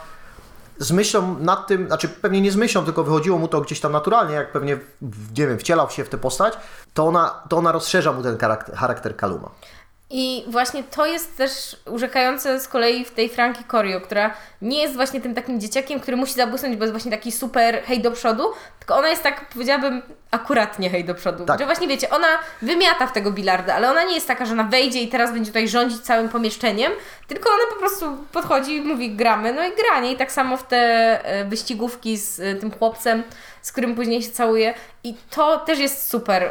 [0.79, 3.93] z myślą nad tym, znaczy pewnie nie z myślą, tylko wychodziło mu to gdzieś tam
[3.93, 4.79] naturalnie, jak pewnie,
[5.37, 6.55] nie wiem, wcielał się w tę postać,
[6.95, 9.51] to ona, to ona rozszerza mu ten charakter, charakter Kaluma.
[10.11, 14.95] I właśnie to jest też urzekające z kolei w tej Franki Corio, która nie jest
[14.95, 18.45] właśnie tym takim dzieciakiem, który musi zabłysnąć, bo jest właśnie taki super hej do przodu,
[18.79, 21.45] tylko ona jest tak, powiedziałabym, akuratnie hej do przodu.
[21.45, 21.59] Tak.
[21.59, 22.27] Że właśnie wiecie, ona
[22.63, 25.51] wymiata w tego bilarda, ale ona nie jest taka, że ona wejdzie i teraz będzie
[25.51, 26.93] tutaj rządzić całym pomieszczeniem,
[27.27, 30.13] tylko ona po prostu podchodzi i mówi gramy, no i granie.
[30.13, 30.77] I tak samo w te
[31.25, 33.23] e, wyścigówki z e, tym chłopcem,
[33.63, 34.75] z którym później się całuje.
[35.05, 36.51] I to też jest super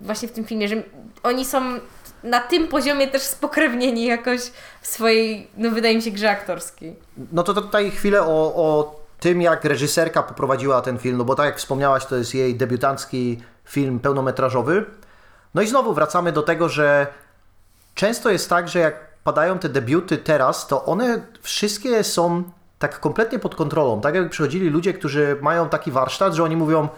[0.00, 0.76] właśnie w tym filmie, że
[1.22, 1.80] oni są
[2.24, 4.40] na tym poziomie też spokrewnieni jakoś
[4.80, 6.96] w swojej, no wydaje mi się, grze aktorskiej.
[7.32, 11.46] No to tutaj chwilę o, o tym, jak reżyserka poprowadziła ten film, no bo tak
[11.46, 14.84] jak wspomniałaś, to jest jej debiutancki film pełnometrażowy.
[15.54, 17.06] No i znowu wracamy do tego, że
[17.94, 22.44] często jest tak, że jak padają te debiuty teraz, to one wszystkie są
[22.78, 24.00] tak kompletnie pod kontrolą.
[24.00, 26.88] Tak jak przychodzili ludzie, którzy mają taki warsztat, że oni mówią,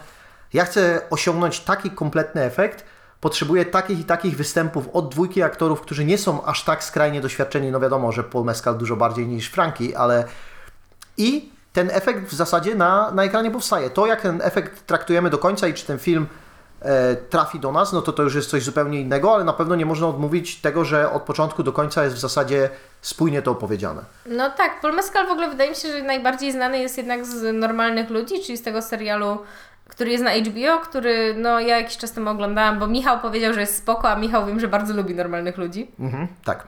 [0.53, 2.85] ja chcę osiągnąć taki kompletny efekt,
[3.21, 7.71] potrzebuje takich i takich występów od dwójki aktorów, którzy nie są aż tak skrajnie doświadczeni.
[7.71, 10.25] No wiadomo, że Paul Mescal dużo bardziej niż Frankie, ale
[11.17, 13.89] i ten efekt w zasadzie na, na ekranie powstaje.
[13.89, 16.27] To, jak ten efekt traktujemy do końca i czy ten film
[16.81, 19.75] e, trafi do nas, no to to już jest coś zupełnie innego, ale na pewno
[19.75, 22.69] nie można odmówić tego, że od początku do końca jest w zasadzie
[23.01, 24.01] spójnie to opowiedziane.
[24.25, 27.55] No tak, Paul Mescal w ogóle wydaje mi się, że najbardziej znany jest jednak z
[27.55, 29.37] normalnych ludzi, czyli z tego serialu,
[29.89, 33.61] który jest na HBO, który no ja jakiś czas temu oglądałam, bo Michał powiedział, że
[33.61, 35.91] jest spoko, a Michał wiem, że bardzo lubi normalnych ludzi.
[35.99, 36.67] Mhm, tak.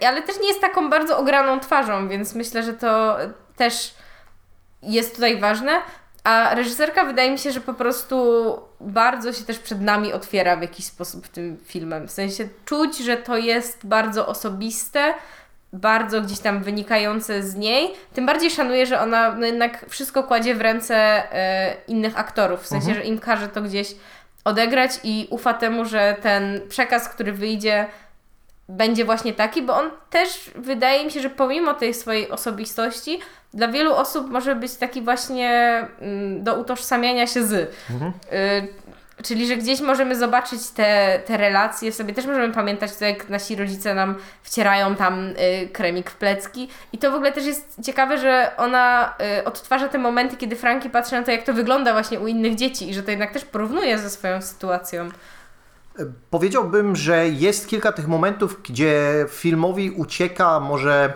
[0.00, 3.16] Yy, ale też nie jest taką bardzo ograną twarzą, więc myślę, że to
[3.56, 3.94] też
[4.82, 5.72] jest tutaj ważne.
[6.24, 8.16] A reżyserka wydaje mi się, że po prostu
[8.80, 12.08] bardzo się też przed nami otwiera w jakiś sposób tym filmem.
[12.08, 15.14] W sensie czuć, że to jest bardzo osobiste,
[15.72, 17.90] bardzo gdzieś tam wynikające z niej.
[18.14, 22.62] Tym bardziej szanuję, że ona no jednak wszystko kładzie w ręce e, innych aktorów.
[22.62, 23.94] W sensie, że im każe to gdzieś
[24.44, 27.86] odegrać i ufa temu, że ten przekaz, który wyjdzie,
[28.68, 33.20] będzie właśnie taki, bo on też wydaje mi się, że pomimo tej swojej osobistości,
[33.54, 35.50] dla wielu osób może być taki właśnie
[36.00, 37.52] mm, do utożsamiania się z.
[37.52, 37.68] Y,
[39.22, 42.14] czyli, że gdzieś możemy zobaczyć te, te relacje w sobie.
[42.14, 46.68] Też możemy pamiętać to, jak nasi rodzice nam wcierają tam y, kremik w plecki.
[46.92, 50.90] I to w ogóle też jest ciekawe, że ona y, odtwarza te momenty, kiedy Franki
[50.90, 53.44] patrzy na to, jak to wygląda właśnie u innych dzieci i że to jednak też
[53.44, 55.08] porównuje ze swoją sytuacją.
[56.30, 61.12] Powiedziałbym, że jest kilka tych momentów, gdzie filmowi ucieka może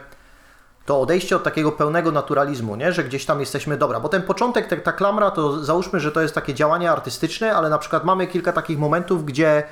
[0.86, 2.92] to odejście od takiego pełnego naturalizmu, nie?
[2.92, 6.20] że gdzieś tam jesteśmy, dobra, bo ten początek, ta, ta klamra, to załóżmy, że to
[6.20, 9.62] jest takie działanie artystyczne, ale na przykład mamy kilka takich momentów, gdzie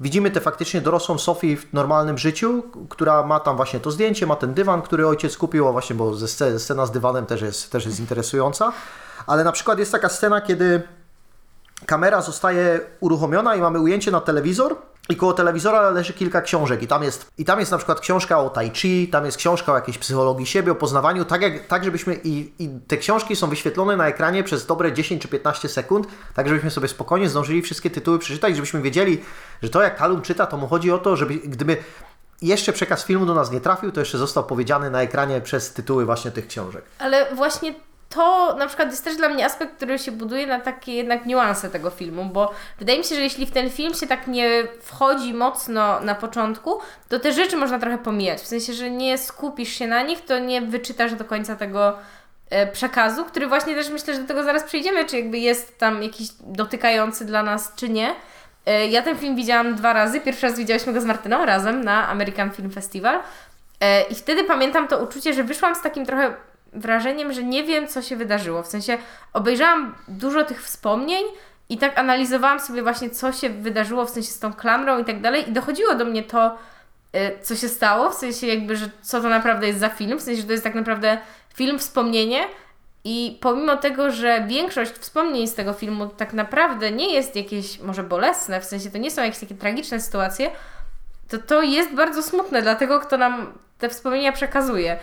[0.00, 4.36] widzimy tę faktycznie dorosłą Sofię w normalnym życiu, która ma tam właśnie to zdjęcie, ma
[4.36, 8.00] ten dywan, który ojciec kupił, a właśnie, bo scena z dywanem też jest, też jest
[8.00, 8.72] interesująca,
[9.26, 10.82] ale na przykład jest taka scena, kiedy
[11.86, 14.76] kamera zostaje uruchomiona i mamy ujęcie na telewizor
[15.12, 18.38] i koło telewizora leży kilka książek i tam jest, i tam jest na przykład książka
[18.38, 21.84] o tai chi, tam jest książka o jakiejś psychologii siebie, o poznawaniu, tak, jak, tak
[21.84, 26.06] żebyśmy i, i te książki są wyświetlone na ekranie przez dobre 10 czy 15 sekund,
[26.34, 29.22] tak żebyśmy sobie spokojnie zdążyli wszystkie tytuły przeczytać, żebyśmy wiedzieli,
[29.62, 31.76] że to jak Kalum czyta, to mu chodzi o to, żeby gdyby
[32.42, 36.04] jeszcze przekaz filmu do nas nie trafił, to jeszcze został powiedziany na ekranie przez tytuły
[36.04, 36.84] właśnie tych książek.
[36.98, 37.74] Ale właśnie
[38.14, 41.70] to na przykład jest też dla mnie aspekt, który się buduje na takie jednak niuanse
[41.70, 45.34] tego filmu, bo wydaje mi się, że jeśli w ten film się tak nie wchodzi
[45.34, 48.40] mocno na początku, to te rzeczy można trochę pomijać.
[48.40, 51.98] W sensie, że nie skupisz się na nich, to nie wyczytasz do końca tego
[52.50, 56.02] e, przekazu, który właśnie też myślę, że do tego zaraz przejdziemy, czy jakby jest tam
[56.02, 58.14] jakiś dotykający dla nas, czy nie.
[58.66, 60.20] E, ja ten film widziałam dwa razy.
[60.20, 63.20] Pierwszy raz widziałyśmy go z Martyną razem na American Film Festival.
[63.80, 66.34] E, I wtedy pamiętam to uczucie, że wyszłam z takim trochę
[66.72, 68.62] wrażeniem, że nie wiem, co się wydarzyło.
[68.62, 68.98] W sensie
[69.32, 71.24] obejrzałam dużo tych wspomnień
[71.68, 75.20] i tak analizowałam sobie właśnie, co się wydarzyło, w sensie z tą klamrą i tak
[75.20, 76.58] dalej, i dochodziło do mnie to,
[77.16, 80.22] y, co się stało, w sensie jakby, że co to naprawdę jest za film, w
[80.22, 81.18] sensie, że to jest tak naprawdę
[81.54, 82.48] film wspomnienie.
[83.04, 88.02] I pomimo tego, że większość wspomnień z tego filmu tak naprawdę nie jest jakieś może
[88.02, 90.50] bolesne, w sensie to nie są jakieś takie tragiczne sytuacje,
[91.28, 94.98] to to jest bardzo smutne dla tego, kto nam te wspomnienia przekazuje.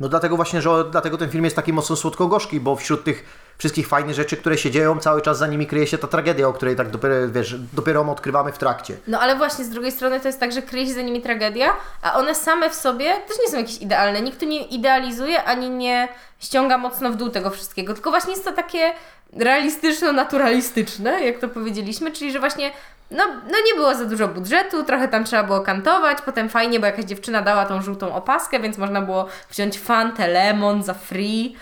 [0.00, 3.24] No dlatego właśnie, że dlatego ten film jest taki mocno słodko-gorzki, bo wśród tych
[3.58, 6.52] wszystkich fajnych rzeczy, które się dzieją, cały czas za nimi kryje się ta tragedia, o
[6.52, 8.96] której tak dopiero, wiesz, dopiero odkrywamy w trakcie.
[9.06, 11.76] No ale właśnie z drugiej strony to jest tak, że kryje się za nimi tragedia,
[12.02, 14.20] a one same w sobie też nie są jakieś idealne.
[14.20, 18.44] Nikt tu nie idealizuje, ani nie ściąga mocno w dół tego wszystkiego, tylko właśnie jest
[18.44, 18.92] to takie
[19.32, 22.70] realistyczno-naturalistyczne, jak to powiedzieliśmy, czyli że właśnie
[23.10, 26.86] no, no nie było za dużo budżetu, trochę tam trzeba było kantować, potem fajnie, bo
[26.86, 31.56] jakaś dziewczyna dała tą żółtą opaskę, więc można było wziąć fantę, lemon za free,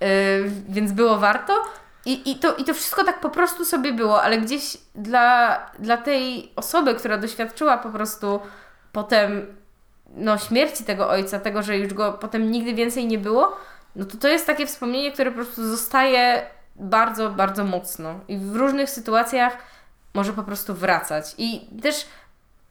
[0.00, 0.08] yy,
[0.68, 1.62] więc było warto.
[2.06, 5.96] I, i, to, I to wszystko tak po prostu sobie było, ale gdzieś dla, dla
[5.96, 8.40] tej osoby, która doświadczyła po prostu
[8.92, 9.46] potem
[10.14, 13.56] no, śmierci tego ojca, tego, że już go potem nigdy więcej nie było,
[13.96, 16.42] no to to jest takie wspomnienie, które po prostu zostaje
[16.76, 18.20] bardzo, bardzo mocno.
[18.28, 19.56] I w różnych sytuacjach
[20.14, 21.34] może po prostu wracać.
[21.38, 22.06] I też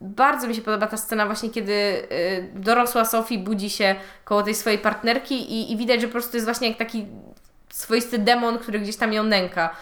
[0.02, 4.56] bardzo mi się podoba ta scena właśnie, kiedy y, dorosła Sophie budzi się koło tej
[4.56, 7.08] swojej partnerki i, i widać, że po prostu jest właśnie jak taki
[7.70, 9.76] swoisty demon, który gdzieś tam ją nęka.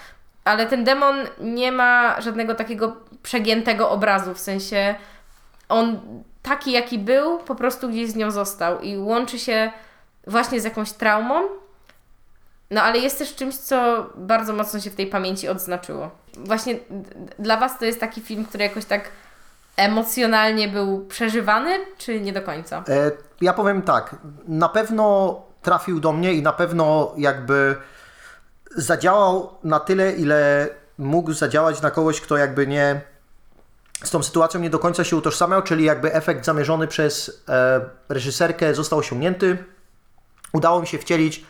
[0.43, 4.95] Ale ten demon nie ma żadnego takiego przegiętego obrazu, w sensie
[5.69, 5.99] on
[6.43, 9.71] taki jaki był, po prostu gdzieś z nią został i łączy się
[10.27, 11.41] właśnie z jakąś traumą,
[12.71, 16.11] no ale jest też czymś, co bardzo mocno się w tej pamięci odznaczyło.
[16.37, 16.79] Właśnie
[17.39, 19.11] dla Was to jest taki film, który jakoś tak
[19.77, 22.83] emocjonalnie był przeżywany, czy nie do końca?
[22.89, 23.11] E,
[23.41, 24.15] ja powiem tak,
[24.47, 27.75] na pewno trafił do mnie i na pewno jakby
[28.75, 33.01] zadziałał na tyle, ile mógł zadziałać na kogoś, kto jakby nie,
[34.03, 38.75] z tą sytuacją nie do końca się utożsamiał, czyli jakby efekt zamierzony przez e, reżyserkę
[38.75, 39.57] został osiągnięty.
[40.53, 41.45] Udało mi się wcielić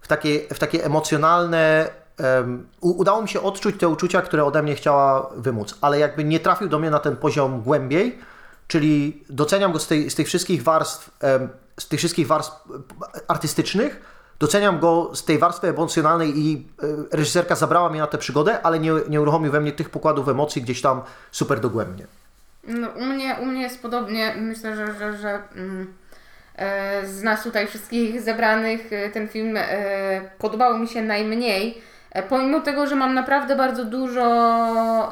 [0.00, 1.90] w takie, w takie emocjonalne.
[2.18, 6.24] em, u, udało mi się odczuć te uczucia, które ode mnie chciała wymóc, ale jakby
[6.24, 8.18] nie trafił do mnie na ten poziom głębiej,
[8.68, 11.48] czyli doceniam go z, tej, z tych wszystkich warstw, em,
[11.80, 14.00] z tych wszystkich warstw e, artystycznych,
[14.38, 18.80] doceniam go z tej warstwy emocjonalnej i e, reżyserka zabrała mnie na tę przygodę, ale
[18.80, 22.06] nie, nie uruchomił we mnie tych pokładów emocji gdzieś tam super dogłębnie.
[22.64, 24.34] No, u, mnie, u mnie jest podobnie.
[24.38, 25.94] Myślę, że, że, że mm,
[27.04, 29.66] z nas tutaj wszystkich zebranych e, ten film e,
[30.38, 31.82] podobał mi się najmniej.
[32.12, 34.22] E, pomimo tego, że mam naprawdę bardzo dużo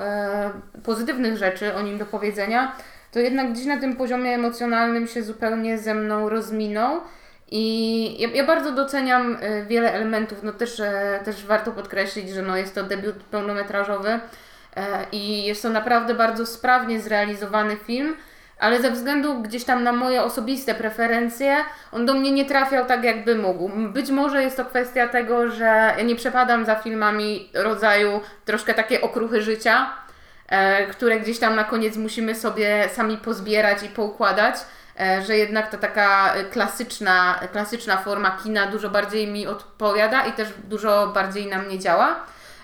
[0.03, 0.51] e,
[0.84, 2.72] pozytywnych rzeczy o nim do powiedzenia,
[3.12, 7.01] to jednak gdzieś na tym poziomie emocjonalnym się zupełnie ze mną rozminął.
[7.51, 10.42] I ja, ja bardzo doceniam e, wiele elementów.
[10.42, 14.20] No też, e, też warto podkreślić, że no jest to debiut pełnometrażowy e,
[15.12, 18.16] i jest to naprawdę bardzo sprawnie zrealizowany film,
[18.59, 21.56] ale ze względu gdzieś tam na moje osobiste preferencje,
[21.92, 23.68] on do mnie nie trafiał tak, jakby mógł.
[23.68, 29.00] Być może jest to kwestia tego, że ja nie przepadam za filmami rodzaju troszkę takie
[29.00, 29.90] okruchy życia,
[30.48, 34.54] e, które gdzieś tam na koniec musimy sobie sami pozbierać i poukładać,
[35.00, 40.48] e, że jednak ta taka klasyczna, klasyczna forma kina dużo bardziej mi odpowiada i też
[40.64, 42.16] dużo bardziej na mnie działa.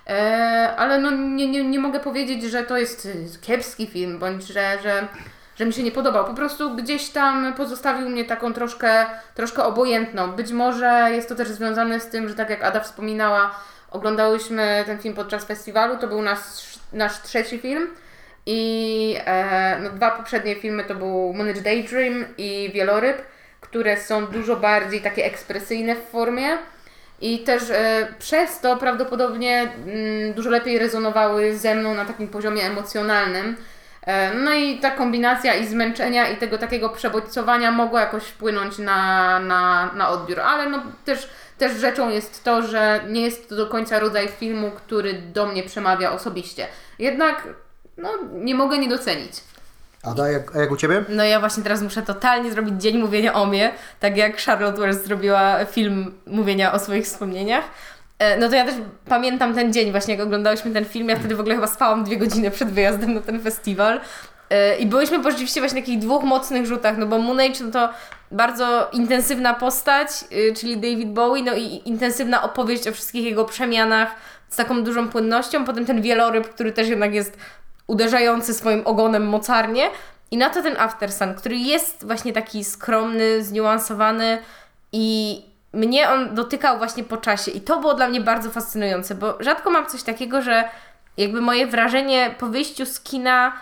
[0.06, 3.08] E, ale no nie, nie, nie mogę powiedzieć, że to jest
[3.40, 5.08] kiepski film, bądź że, że,
[5.56, 6.24] że mi się nie podobał.
[6.24, 10.32] Po prostu gdzieś tam pozostawił mnie taką troszkę, troszkę obojętną.
[10.32, 13.50] Być może jest to też związane z tym, że tak jak Ada wspominała,
[13.90, 16.38] oglądałyśmy ten film podczas festiwalu, to był nasz,
[16.92, 17.88] nasz trzeci film.
[18.46, 23.22] I e, no, dwa poprzednie filmy to był Moonage Daydream i Wieloryb,
[23.60, 26.58] które są dużo bardziej takie ekspresyjne w formie.
[27.20, 32.62] I też e, przez to prawdopodobnie mm, dużo lepiej rezonowały ze mną na takim poziomie
[32.62, 33.56] emocjonalnym.
[34.06, 39.40] E, no i ta kombinacja i zmęczenia i tego takiego przebodźcowania mogła jakoś wpłynąć na,
[39.40, 41.28] na, na odbiór, ale no też,
[41.58, 45.62] też rzeczą jest to, że nie jest to do końca rodzaj filmu, który do mnie
[45.62, 46.66] przemawia osobiście.
[46.98, 47.48] Jednak
[47.96, 49.32] no, nie mogę nie docenić.
[50.02, 51.04] Ada, jak, a jak u Ciebie?
[51.08, 55.06] No ja właśnie teraz muszę totalnie zrobić dzień mówienia o mnie, tak jak Charlotte West
[55.06, 57.64] zrobiła film mówienia o swoich wspomnieniach.
[58.18, 58.74] E, No to ja też
[59.08, 62.16] pamiętam ten dzień właśnie, jak oglądałyśmy ten film, ja wtedy w ogóle chyba spałam dwie
[62.16, 64.00] godziny przed wyjazdem na ten festiwal.
[64.50, 67.70] E, I byłyśmy po rzeczywiście właśnie takich dwóch mocnych rzutach, no bo Moon Age no
[67.70, 67.88] to
[68.30, 74.16] bardzo intensywna postać, y, czyli David Bowie, no i intensywna opowieść o wszystkich jego przemianach
[74.48, 75.64] z taką dużą płynnością.
[75.64, 77.36] Potem ten wieloryb, który też jednak jest
[77.86, 79.90] uderzający swoim ogonem mocarnie.
[80.30, 84.38] I na to ten Aftersun, który jest właśnie taki skromny, zniuansowany
[84.92, 85.42] i
[85.74, 89.70] mnie on dotykał właśnie po czasie i to było dla mnie bardzo fascynujące, bo rzadko
[89.70, 90.64] mam coś takiego, że
[91.16, 93.52] jakby moje wrażenie po wyjściu z kina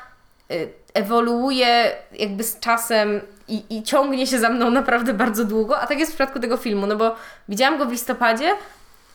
[0.50, 5.86] y, ewoluuje jakby z czasem i, i ciągnie się za mną naprawdę bardzo długo, a
[5.86, 7.16] tak jest w przypadku tego filmu, no bo
[7.48, 8.54] widziałam go w listopadzie,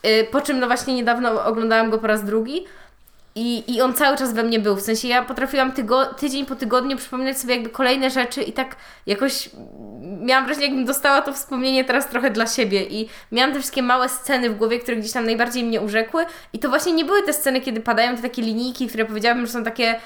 [0.06, 2.66] y, po czym no właśnie niedawno oglądałam go po raz drugi
[3.38, 4.76] i, I on cały czas we mnie był.
[4.76, 8.76] W sensie ja potrafiłam tygo, tydzień po tygodniu przypominać sobie jakby kolejne rzeczy i tak
[9.06, 9.50] jakoś
[10.20, 12.84] miałam wrażenie, jakbym dostała to wspomnienie teraz trochę dla siebie.
[12.84, 16.26] I miałam te wszystkie małe sceny w głowie, które gdzieś tam najbardziej mnie urzekły.
[16.52, 19.52] I to właśnie nie były te sceny, kiedy padają te takie linijki, które powiedziałabym, że
[19.52, 20.00] są takie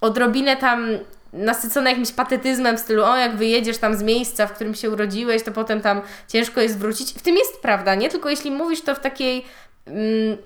[0.00, 0.88] odrobinę tam
[1.32, 5.42] nasycone jakimś patetyzmem w stylu, o jak wyjedziesz tam z miejsca, w którym się urodziłeś,
[5.42, 7.12] to potem tam ciężko jest wrócić.
[7.12, 8.08] W tym jest prawda, nie?
[8.08, 9.44] Tylko jeśli mówisz to w takiej
[9.86, 10.38] mm,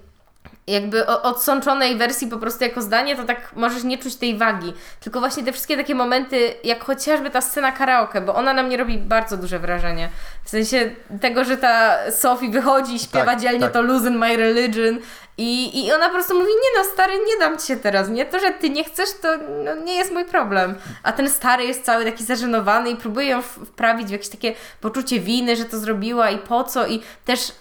[0.69, 4.73] jakby odsączonej wersji po prostu jako zdanie, to tak możesz nie czuć tej wagi.
[5.01, 8.77] Tylko właśnie te wszystkie takie momenty, jak chociażby ta scena karaoke, bo ona na mnie
[8.77, 10.09] robi bardzo duże wrażenie.
[10.45, 10.91] W sensie
[11.21, 13.73] tego, że ta Sophie wychodzi i śpiewa Tak, dzielnie tak.
[13.73, 14.99] to Losing My Religion
[15.39, 18.25] i, i ona po prostu mówi, nie no stary, nie dam Ci się teraz, nie?
[18.25, 19.29] To, że Ty nie chcesz, to
[19.65, 20.75] no, nie jest mój problem.
[21.03, 25.21] A ten stary jest cały taki zażenowany i próbuje ją wprawić w jakieś takie poczucie
[25.21, 27.53] winy, że to zrobiła i po co i też y,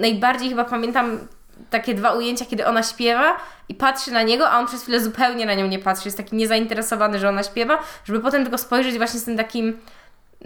[0.00, 1.18] najbardziej chyba pamiętam
[1.72, 3.36] takie dwa ujęcia, kiedy ona śpiewa
[3.68, 6.08] i patrzy na niego, a on przez chwilę zupełnie na nią nie patrzy.
[6.08, 9.78] Jest taki niezainteresowany, że ona śpiewa, żeby potem tylko spojrzeć właśnie z tym takim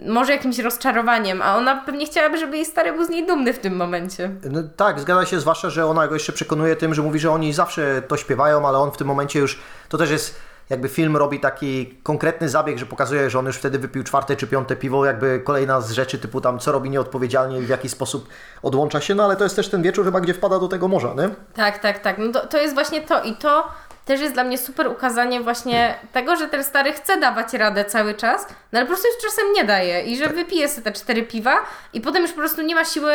[0.05, 3.59] może jakimś rozczarowaniem, a ona pewnie chciałaby, żeby jej stary był z niej dumny w
[3.59, 4.31] tym momencie.
[4.51, 7.53] No, tak, zgadza się, zwłaszcza, że ona go jeszcze przekonuje tym, że mówi, że oni
[7.53, 9.59] zawsze to śpiewają, ale on w tym momencie już,
[9.89, 10.35] to też jest,
[10.69, 14.47] jakby film robi taki konkretny zabieg, że pokazuje, że on już wtedy wypił czwarte czy
[14.47, 18.29] piąte piwo, jakby kolejna z rzeczy typu tam, co robi nieodpowiedzialnie i w jaki sposób
[18.63, 21.13] odłącza się, no ale to jest też ten wieczór chyba, gdzie wpada do tego morza,
[21.17, 21.29] nie?
[21.53, 22.17] Tak, tak, tak.
[22.17, 23.67] No to, to jest właśnie to i to
[24.05, 28.13] też jest dla mnie super ukazanie właśnie tego, że ten stary chce dawać radę cały
[28.13, 31.23] czas, no ale po prostu już czasem nie daje i że wypije sobie te cztery
[31.23, 31.55] piwa
[31.93, 33.13] i potem już po prostu nie ma siły,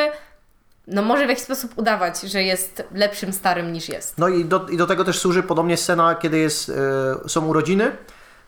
[0.87, 4.19] no może w jakiś sposób udawać, że jest lepszym starym niż jest.
[4.19, 6.69] No i do, i do tego też służy podobnie scena, kiedy jest,
[7.25, 7.93] e, są urodziny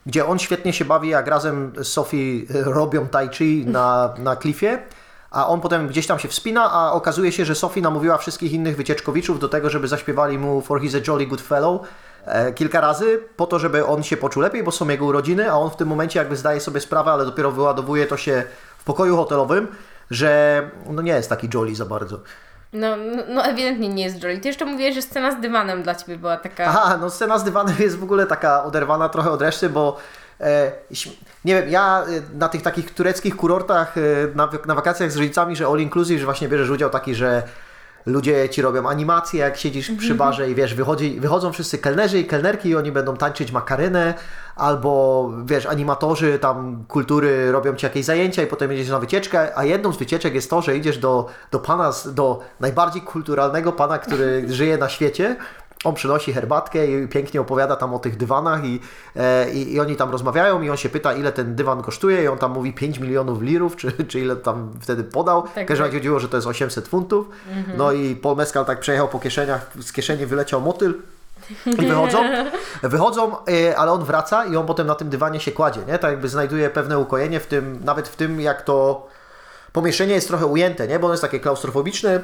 [0.07, 4.37] gdzie on świetnie się bawi, jak razem z Sophie e, robią tai chi na, na
[4.37, 4.79] klifie,
[5.31, 8.77] a on potem gdzieś tam się wspina, a okazuje się, że Sophie namówiła wszystkich innych
[8.77, 11.83] wycieczkowiczów do tego, żeby zaśpiewali mu For He's a Jolly Good Fellow
[12.27, 15.55] e, kilka razy, po to, żeby on się poczuł lepiej, bo są jego urodziny, a
[15.55, 18.45] on w tym momencie jakby zdaje sobie sprawę, ale dopiero wyładowuje to się
[18.79, 19.69] w pokoju hotelowym,
[20.11, 22.21] że no nie jest taki jolly za bardzo.
[22.75, 24.39] No, no, no ewidentnie nie jest Jolly.
[24.39, 26.65] Ty jeszcze mówiłeś, że scena z dywanem dla Ciebie była taka...
[26.65, 29.97] Aha, no scena z dywanem jest w ogóle taka oderwana trochę od reszty, bo
[30.41, 30.73] e,
[31.45, 34.01] nie wiem, ja e, na tych takich tureckich kurortach, e,
[34.35, 37.43] na, na wakacjach z rodzicami, że all inclusive, że właśnie bierzesz udział taki, że
[38.07, 42.25] ludzie ci robią animacje, jak siedzisz przy barze i wiesz, wychodzi, wychodzą wszyscy kelnerzy i
[42.25, 44.15] kelnerki i oni będą tańczyć makarynę,
[44.57, 49.65] albo wiesz, animatorzy tam kultury robią ci jakieś zajęcia i potem jedziesz na wycieczkę, a
[49.65, 54.45] jedną z wycieczek jest to, że idziesz do, do pana, do najbardziej kulturalnego pana, który
[54.53, 55.37] żyje na świecie,
[55.85, 58.81] on przynosi herbatkę i pięknie opowiada tam o tych dywanach i,
[59.17, 62.29] e, i, i oni tam rozmawiają i on się pyta, ile ten dywan kosztuje i
[62.29, 65.43] on tam mówi 5 milionów lirów, czy, czy ile tam wtedy podał.
[65.43, 65.93] w każdym tak.
[65.93, 67.29] chodziło, że to jest 800 funtów.
[67.77, 70.95] No i Paul Mescal tak przejechał po kieszeniach, z kieszeni wyleciał motyl.
[71.67, 72.19] I wychodzą,
[72.83, 75.99] wychodzą, e, ale on wraca i on potem na tym dywanie się kładzie, nie?
[75.99, 79.07] Tak jakby znajduje pewne ukojenie w tym, nawet w tym, jak to
[79.73, 80.99] pomieszczenie jest trochę ujęte, nie?
[80.99, 82.21] Bo ono jest takie klaustrofobiczne,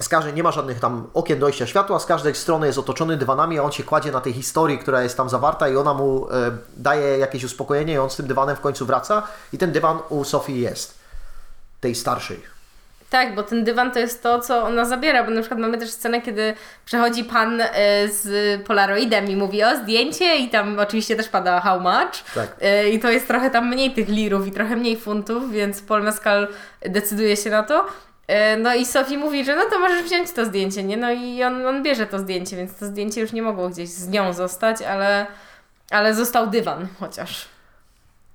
[0.00, 3.58] z każdej, nie ma żadnych tam okien dojścia światła, z każdej strony jest otoczony dywanami,
[3.58, 6.50] a on się kładzie na tej historii, która jest tam zawarta i ona mu e,
[6.76, 9.22] daje jakieś uspokojenie i on z tym dywanem w końcu wraca
[9.52, 10.98] i ten dywan u Sofii jest,
[11.80, 12.54] tej starszej.
[13.10, 15.90] Tak, bo ten dywan to jest to, co ona zabiera, bo na przykład mamy też
[15.90, 17.68] scenę, kiedy przechodzi pan e,
[18.08, 22.56] z Polaroidem i mówi o zdjęcie i tam oczywiście też pada how much Tak.
[22.60, 26.02] E, i to jest trochę tam mniej tych lirów i trochę mniej funtów, więc Paul
[26.02, 26.48] Mescal
[26.82, 27.86] decyduje się na to.
[28.28, 30.96] E, No i Sophie mówi, że no to możesz wziąć to zdjęcie, nie?
[30.96, 34.08] No i on, on bierze to zdjęcie, więc to zdjęcie już nie mogło gdzieś z
[34.08, 35.26] nią zostać, ale,
[35.90, 37.48] ale został dywan chociaż.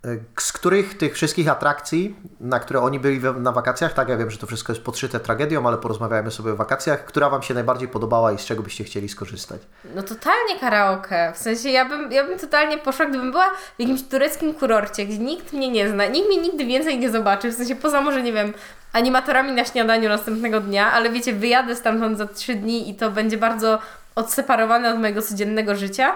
[0.06, 0.08] E,
[0.40, 4.38] Z których tych wszystkich atrakcji, na które oni byli na wakacjach, tak ja wiem, że
[4.38, 8.32] to wszystko jest podszyte tragedią, ale porozmawiajmy sobie o wakacjach, która Wam się najbardziej podobała
[8.32, 9.62] i z czego byście chcieli skorzystać?
[9.96, 11.32] No totalnie karaoke.
[11.36, 15.18] W sensie ja bym, ja bym totalnie poszła, gdybym była w jakimś tureckim kurorcie, gdzie
[15.18, 18.34] nikt mnie nie zna, nikt mnie nigdy więcej nie zobaczy, w sensie poza może, nie
[18.34, 18.54] wiem,
[18.94, 23.38] animatorami na śniadaniu następnego dnia, ale wiecie, wyjadę stamtąd za trzy dni i to będzie
[23.38, 23.80] bardzo
[24.16, 26.12] odseparowane od mojego codziennego życia.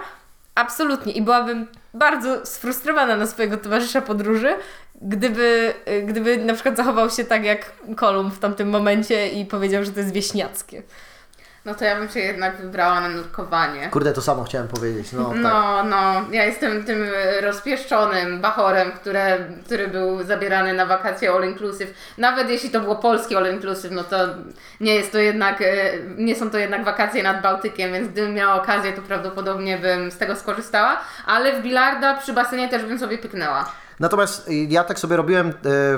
[0.54, 1.12] Absolutnie.
[1.12, 4.54] I byłabym bardzo sfrustrowana na swojego towarzysza podróży,
[5.02, 5.74] gdyby,
[6.06, 10.00] gdyby na przykład zachował się tak jak Kolumn w tamtym momencie i powiedział, że to
[10.00, 10.82] jest wieśniackie.
[11.64, 13.88] No to ja bym się jednak wybrała na nurkowanie.
[13.90, 15.12] Kurde, to samo chciałem powiedzieć.
[15.12, 15.38] No, tak.
[15.38, 17.04] No, no, ja jestem tym
[17.42, 21.90] rozpieszczonym bachorem, które, który był zabierany na wakacje all inclusive.
[22.18, 24.16] Nawet jeśli to było polskie all inclusive, no to
[24.80, 28.62] nie jest to jednak, e, nie są to jednak wakacje nad Bałtykiem, więc gdybym miała
[28.62, 33.18] okazję, to prawdopodobnie bym z tego skorzystała, ale w bilarda przy basenie też bym sobie
[33.18, 33.72] pyknęła.
[34.00, 35.52] Natomiast ja tak sobie robiłem e,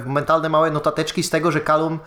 [0.06, 1.98] mentalne małe notateczki z tego, że Kalum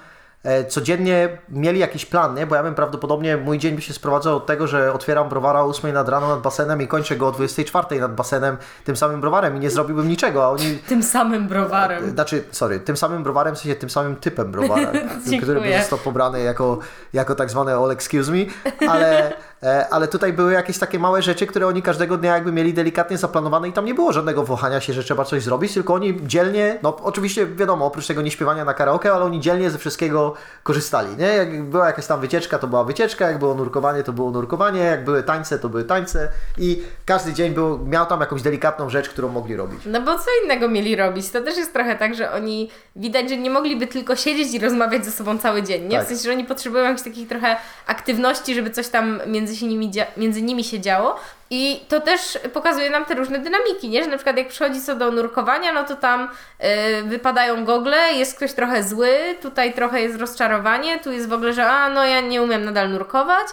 [0.68, 2.48] codziennie mieli jakiś plan, nie?
[2.48, 5.66] Bo ja bym prawdopodobnie, mój dzień by się sprowadzał od tego, że otwieram browara o
[5.66, 9.58] 8 nad rano nad basenem i kończę go o 24 nad basenem tym samym browarem
[9.58, 10.78] i nie zrobiłbym niczego, a oni...
[10.90, 12.10] Tym samym browarem.
[12.10, 14.92] Znaczy, sorry, tym samym browarem, w sensie tym samym typem browara,
[15.42, 16.80] który by został pobrany jako,
[17.14, 18.46] jako tak zwane all excuse me,
[18.88, 19.34] ale,
[19.64, 23.18] e, ale tutaj były jakieś takie małe rzeczy, które oni każdego dnia jakby mieli delikatnie
[23.18, 26.80] zaplanowane i tam nie było żadnego wahania się, że trzeba coś zrobić, tylko oni dzielnie,
[26.84, 30.29] no oczywiście wiadomo, oprócz tego nieśpiewania na karaoke, ale oni dzielnie ze wszystkiego
[30.64, 31.26] korzystali, nie?
[31.26, 35.04] Jak była jakaś tam wycieczka, to była wycieczka, jak było nurkowanie, to było nurkowanie, jak
[35.04, 39.30] były tańce, to były tańce i każdy dzień był, miał tam jakąś delikatną rzecz, którą
[39.30, 39.80] mogli robić.
[39.86, 41.30] No bo co innego mieli robić?
[41.30, 45.06] To też jest trochę tak, że oni widać, że nie mogliby tylko siedzieć i rozmawiać
[45.06, 45.98] ze sobą cały dzień, nie?
[45.98, 46.06] Tak.
[46.06, 47.56] W sensie, że oni potrzebują jakichś takich trochę
[47.88, 51.16] aktywności, żeby coś tam między nimi, między nimi się działo.
[51.52, 54.04] I to też pokazuje nam te różne dynamiki, nie?
[54.04, 56.30] Że na przykład jak przychodzi co do nurkowania, no to tam
[57.00, 59.10] y, wypadają gogle, jest ktoś trochę zły,
[59.42, 62.92] tutaj trochę jest rozczarowanie, tu jest w ogóle, że a no ja nie umiem nadal
[62.92, 63.48] nurkować.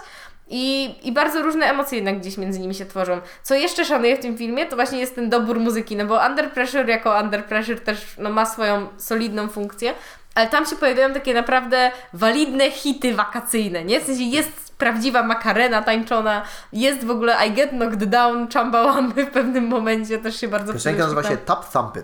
[0.49, 3.21] I, I bardzo różne emocje jednak gdzieś między nimi się tworzą.
[3.43, 6.51] Co jeszcze szanuję w tym filmie, to właśnie jest ten dobór muzyki, no bo Under
[6.53, 9.95] Pressure jako Under Pressure też no, ma swoją solidną funkcję,
[10.35, 14.01] ale tam się pojawiają takie naprawdę walidne hity wakacyjne, nie?
[14.01, 19.31] W sensie jest prawdziwa makarena tańczona, jest w ogóle I Get Knocked Down, Chumbawamby w
[19.31, 21.37] pewnym momencie, też się bardzo Piosenka nazywa się.
[21.37, 22.03] Tap Thumpin'.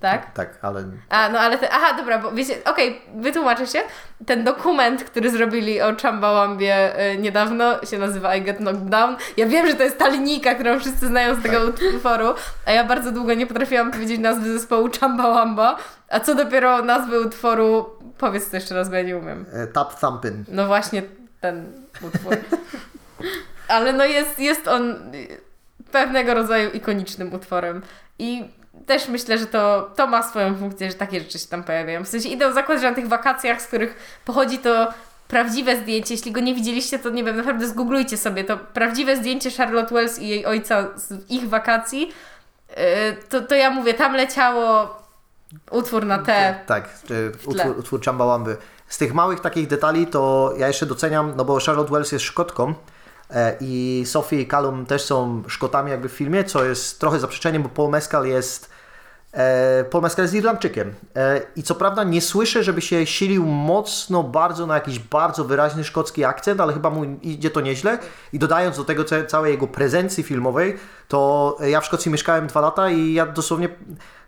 [0.00, 0.32] Tak?
[0.32, 3.78] Tak, ale A, no ale te, aha, dobra, bo wiecie, okej, wytłumaczę się.
[4.26, 9.16] Ten dokument, który zrobili o Chumbawambie y, niedawno, się nazywa I Get Knocked Down.
[9.36, 11.58] Ja wiem, że to jest ta linijka, którą wszyscy znają z tego
[11.94, 12.26] utworu,
[12.66, 15.76] a ja bardzo długo nie potrafiłam powiedzieć nazwy zespołu Chumbawamba,
[16.08, 17.86] a co dopiero nazwy utworu,
[18.18, 19.46] powiedz to jeszcze raz, bo ja nie umiem.
[19.52, 20.44] e, Tap Thumpin'.
[20.48, 21.02] No właśnie
[21.40, 21.72] ten
[22.02, 22.36] utwór.
[23.68, 25.12] Ale no jest, jest on.
[25.92, 27.82] pewnego rodzaju ikonicznym utworem.
[28.18, 28.44] I
[28.86, 32.04] też myślę, że to, to ma swoją funkcję, że takie rzeczy się tam pojawiają.
[32.04, 34.92] W sensie idę w zakład, że na tych wakacjach, z których pochodzi to
[35.28, 36.14] prawdziwe zdjęcie.
[36.14, 40.18] Jeśli go nie widzieliście, to nie wiem, naprawdę zgooglujcie sobie to prawdziwe zdjęcie Charlotte Wells
[40.18, 42.12] i jej ojca z ich wakacji.
[42.68, 42.76] Yy,
[43.28, 44.96] To, to ja mówię, tam leciało
[45.70, 46.54] utwór na T.
[46.66, 48.56] Tak, y, utwór, utwór Chumbawamby.
[48.90, 52.74] Z tych małych takich detali to ja jeszcze doceniam, no bo Charlotte Wells jest Szkotką
[53.30, 57.62] e, i Sophie i Callum też są Szkotami jakby w filmie, co jest trochę zaprzeczeniem,
[57.62, 58.70] bo Paul Mescal jest
[59.32, 60.94] e, Paul Mescal jest Irlandczykiem.
[61.16, 65.84] E, i co prawda nie słyszę, żeby się silił mocno bardzo na jakiś bardzo wyraźny
[65.84, 67.98] szkocki akcent, ale chyba mu idzie to nieźle.
[68.32, 70.76] I dodając do tego ca- całej jego prezencji filmowej,
[71.08, 73.68] to ja w Szkocji mieszkałem dwa lata i ja dosłownie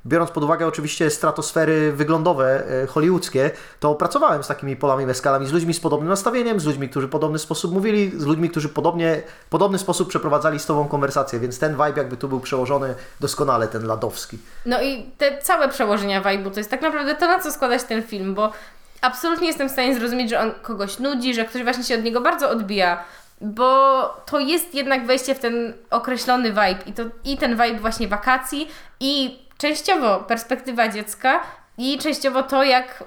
[0.06, 3.50] biorąc pod uwagę oczywiście stratosfery wyglądowe e, hollywoodzkie,
[3.80, 7.38] to pracowałem z takimi polami meskalami, z ludźmi z podobnym nastawieniem, z ludźmi, którzy podobny
[7.38, 11.94] sposób mówili, z ludźmi, którzy podobnie, podobny sposób przeprowadzali z tobą konwersację, więc ten vibe
[11.96, 14.38] jakby tu był przełożony doskonale, ten ladowski.
[14.66, 18.02] No i te całe przełożenia vibe'u to jest tak naprawdę to, na co składać ten
[18.02, 18.52] film, bo
[19.00, 22.20] absolutnie jestem w stanie zrozumieć, że on kogoś nudzi, że ktoś właśnie się od niego
[22.20, 23.04] bardzo odbija,
[23.40, 28.08] bo to jest jednak wejście w ten określony vibe i, to, i ten vibe właśnie
[28.08, 28.68] wakacji
[29.00, 31.40] i częściowo perspektywa dziecka
[31.78, 33.04] i częściowo to, jak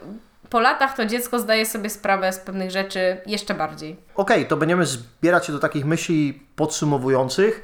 [0.50, 3.98] po latach to dziecko zdaje sobie sprawę z pewnych rzeczy jeszcze bardziej.
[4.16, 7.62] Okej, to będziemy zbierać się do takich myśli podsumowujących.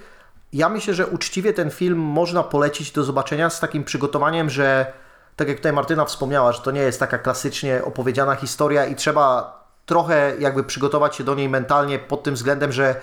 [0.54, 4.94] Ja myślę, że uczciwie ten film można polecić do zobaczenia z takim przygotowaniem, że
[5.36, 9.58] tak jak tutaj Martyna wspomniała, że to nie jest taka klasycznie opowiedziana historia i trzeba
[9.86, 12.96] trochę jakby przygotować się do niej mentalnie pod tym względem, że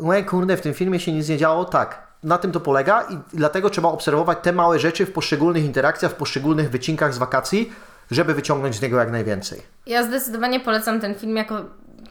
[0.00, 1.64] no kurde, w tym filmie się nic nie działo.
[1.64, 6.12] Tak, na tym to polega i dlatego trzeba obserwować te małe rzeczy w poszczególnych interakcjach,
[6.12, 7.72] w poszczególnych wycinkach z wakacji,
[8.10, 9.62] żeby wyciągnąć z niego jak najwięcej.
[9.86, 11.60] Ja zdecydowanie polecam ten film jako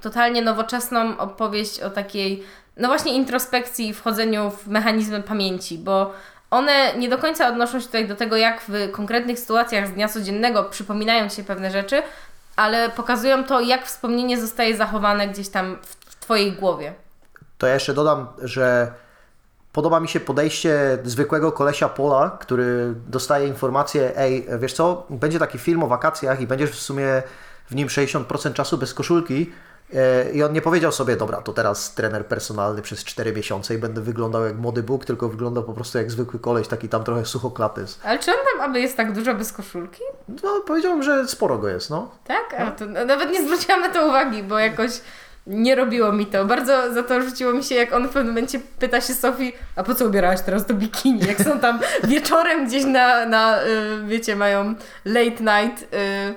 [0.02, 2.44] totalnie nowoczesną opowieść o takiej,
[2.78, 6.14] no właśnie introspekcji i wchodzeniu w mechanizmy pamięci, bo
[6.52, 10.08] one nie do końca odnoszą się tutaj do tego, jak w konkretnych sytuacjach z dnia
[10.08, 12.02] codziennego przypominają ci się pewne rzeczy,
[12.56, 16.94] ale pokazują to, jak wspomnienie zostaje zachowane gdzieś tam w Twojej głowie.
[17.58, 18.94] To ja jeszcze dodam, że
[19.74, 25.58] podoba mi się podejście zwykłego kolesia Pola, który dostaje informację, ej, wiesz co, będzie taki
[25.58, 27.24] film o wakacjach i będziesz w sumie
[27.70, 29.52] w nim 60% czasu bez koszulki
[29.96, 33.78] E, i on nie powiedział sobie, dobra, to teraz trener personalny przez 4 miesiące i
[33.78, 37.26] będę wyglądał jak młody Bóg, tylko wyglądał po prostu jak zwykły koleś, taki tam trochę
[37.26, 37.86] suchoklapy.
[38.04, 40.02] Ale czy on tam aby jest tak dużo bez koszulki?
[40.44, 42.12] No, powiedziałbym, że sporo go jest, no.
[42.24, 42.56] Tak?
[42.60, 44.92] A to no, nawet nie zwróciłam na to uwagi, bo jakoś
[45.48, 46.46] nie robiło mi to.
[46.46, 49.84] Bardzo za to rzuciło mi się, jak on w pewnym momencie pyta się Sofii, a
[49.84, 51.20] po co ubierałaś teraz to bikini?
[51.28, 53.68] Jak są tam wieczorem gdzieś na, na y,
[54.06, 54.76] wiecie, mają
[55.06, 55.30] late
[55.64, 56.34] night y,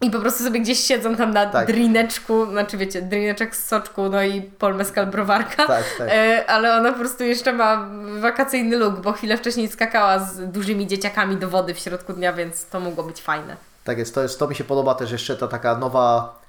[0.00, 1.66] i po prostu sobie gdzieś siedzą tam na Tak.
[1.66, 6.08] drineczku, znaczy wiecie, drineczek z soczku, no i Paul Mescal browarka, Tak, tak.
[6.10, 7.88] E, ale ona po prostu jeszcze ma
[8.20, 12.66] wakacyjny look, bo chwilę wcześniej skakała z dużymi dzieciakami do wody w środku dnia, więc
[12.66, 13.56] to mogło być fajne.
[13.84, 16.41] Tak jest, to, jest, to mi się podoba też jeszcze ta taka nowa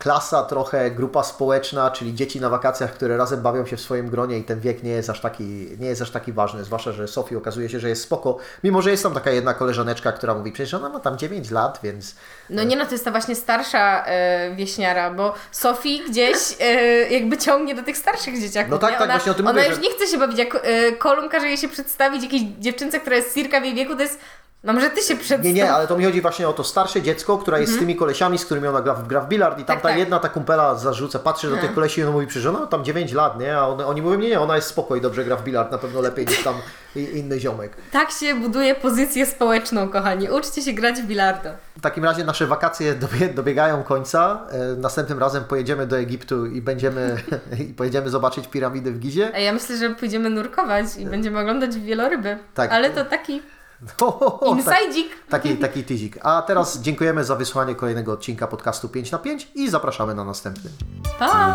[0.00, 4.38] klasa, trochę grupa społeczna, czyli dzieci na wakacjach, które razem bawią się w swoim gronie
[4.38, 5.44] i ten wiek nie jest aż taki,
[5.78, 8.90] nie jest aż taki ważny, zwłaszcza, że Sofii okazuje się, że jest spoko, mimo że
[8.90, 12.14] jest tam taka jedna koleżaneczka, która mówi, przecież ona ma tam 9 lat, więc
[12.50, 16.74] No nie no, to jest ta właśnie starsza e, wieśniara, bo Sofii gdzieś e,
[17.10, 18.70] jakby ciągnie do tych starszych dzieciaków.
[18.70, 18.98] No tak, nie?
[18.98, 20.92] tak, ona, właśnie o tym Ona mówię, już że- nie chce się bawić, jak e,
[20.92, 24.18] Kolum każe jej się przedstawić jakiejś dziewczynce, która jest circa w jej wieku, to jest,
[24.64, 25.44] no może ty się przedstaw.
[25.44, 27.96] Nie, nie, ale to mi chodzi właśnie o to starsze dziecko, która jest z tymi
[27.96, 29.98] kolesiami, z którymi ona gra, w- gra w bilard i tam Tak, ta tak.
[29.98, 33.12] jedna ta kumpela zarzuca, patrzy do tych kolesi i ona mówi, przecież ona tam 9
[33.12, 33.56] lat, nie?
[33.58, 35.78] A one, oni mówią, nie, nie, ona jest spoko i dobrze gra w bilard, na
[35.78, 36.54] pewno lepiej niż tam
[36.96, 37.72] inny ziomek.
[37.92, 40.30] Tak się buduje pozycję społeczną, kochani.
[40.30, 41.54] Uczcie się grać w bilarda.
[41.76, 44.46] W takim razie nasze wakacje dobie, dobiegają końca.
[44.50, 47.16] E, Następnym razem pojedziemy do Egiptu i będziemy
[47.60, 49.30] i pojedziemy zobaczyć piramidy w Gizie.
[49.34, 52.38] A ja myślę, że pójdziemy nurkować i będziemy oglądać wieloryby.
[52.54, 52.72] Tak.
[52.72, 53.42] Ale to taki
[53.96, 55.08] Tak, insajdzik.
[55.28, 56.18] taki, taki tyzik.
[56.22, 60.70] A teraz dziękujemy za wysłanie kolejnego odcinka podcastu 5 na 5 i zapraszamy na następny.
[61.18, 61.52] Pa!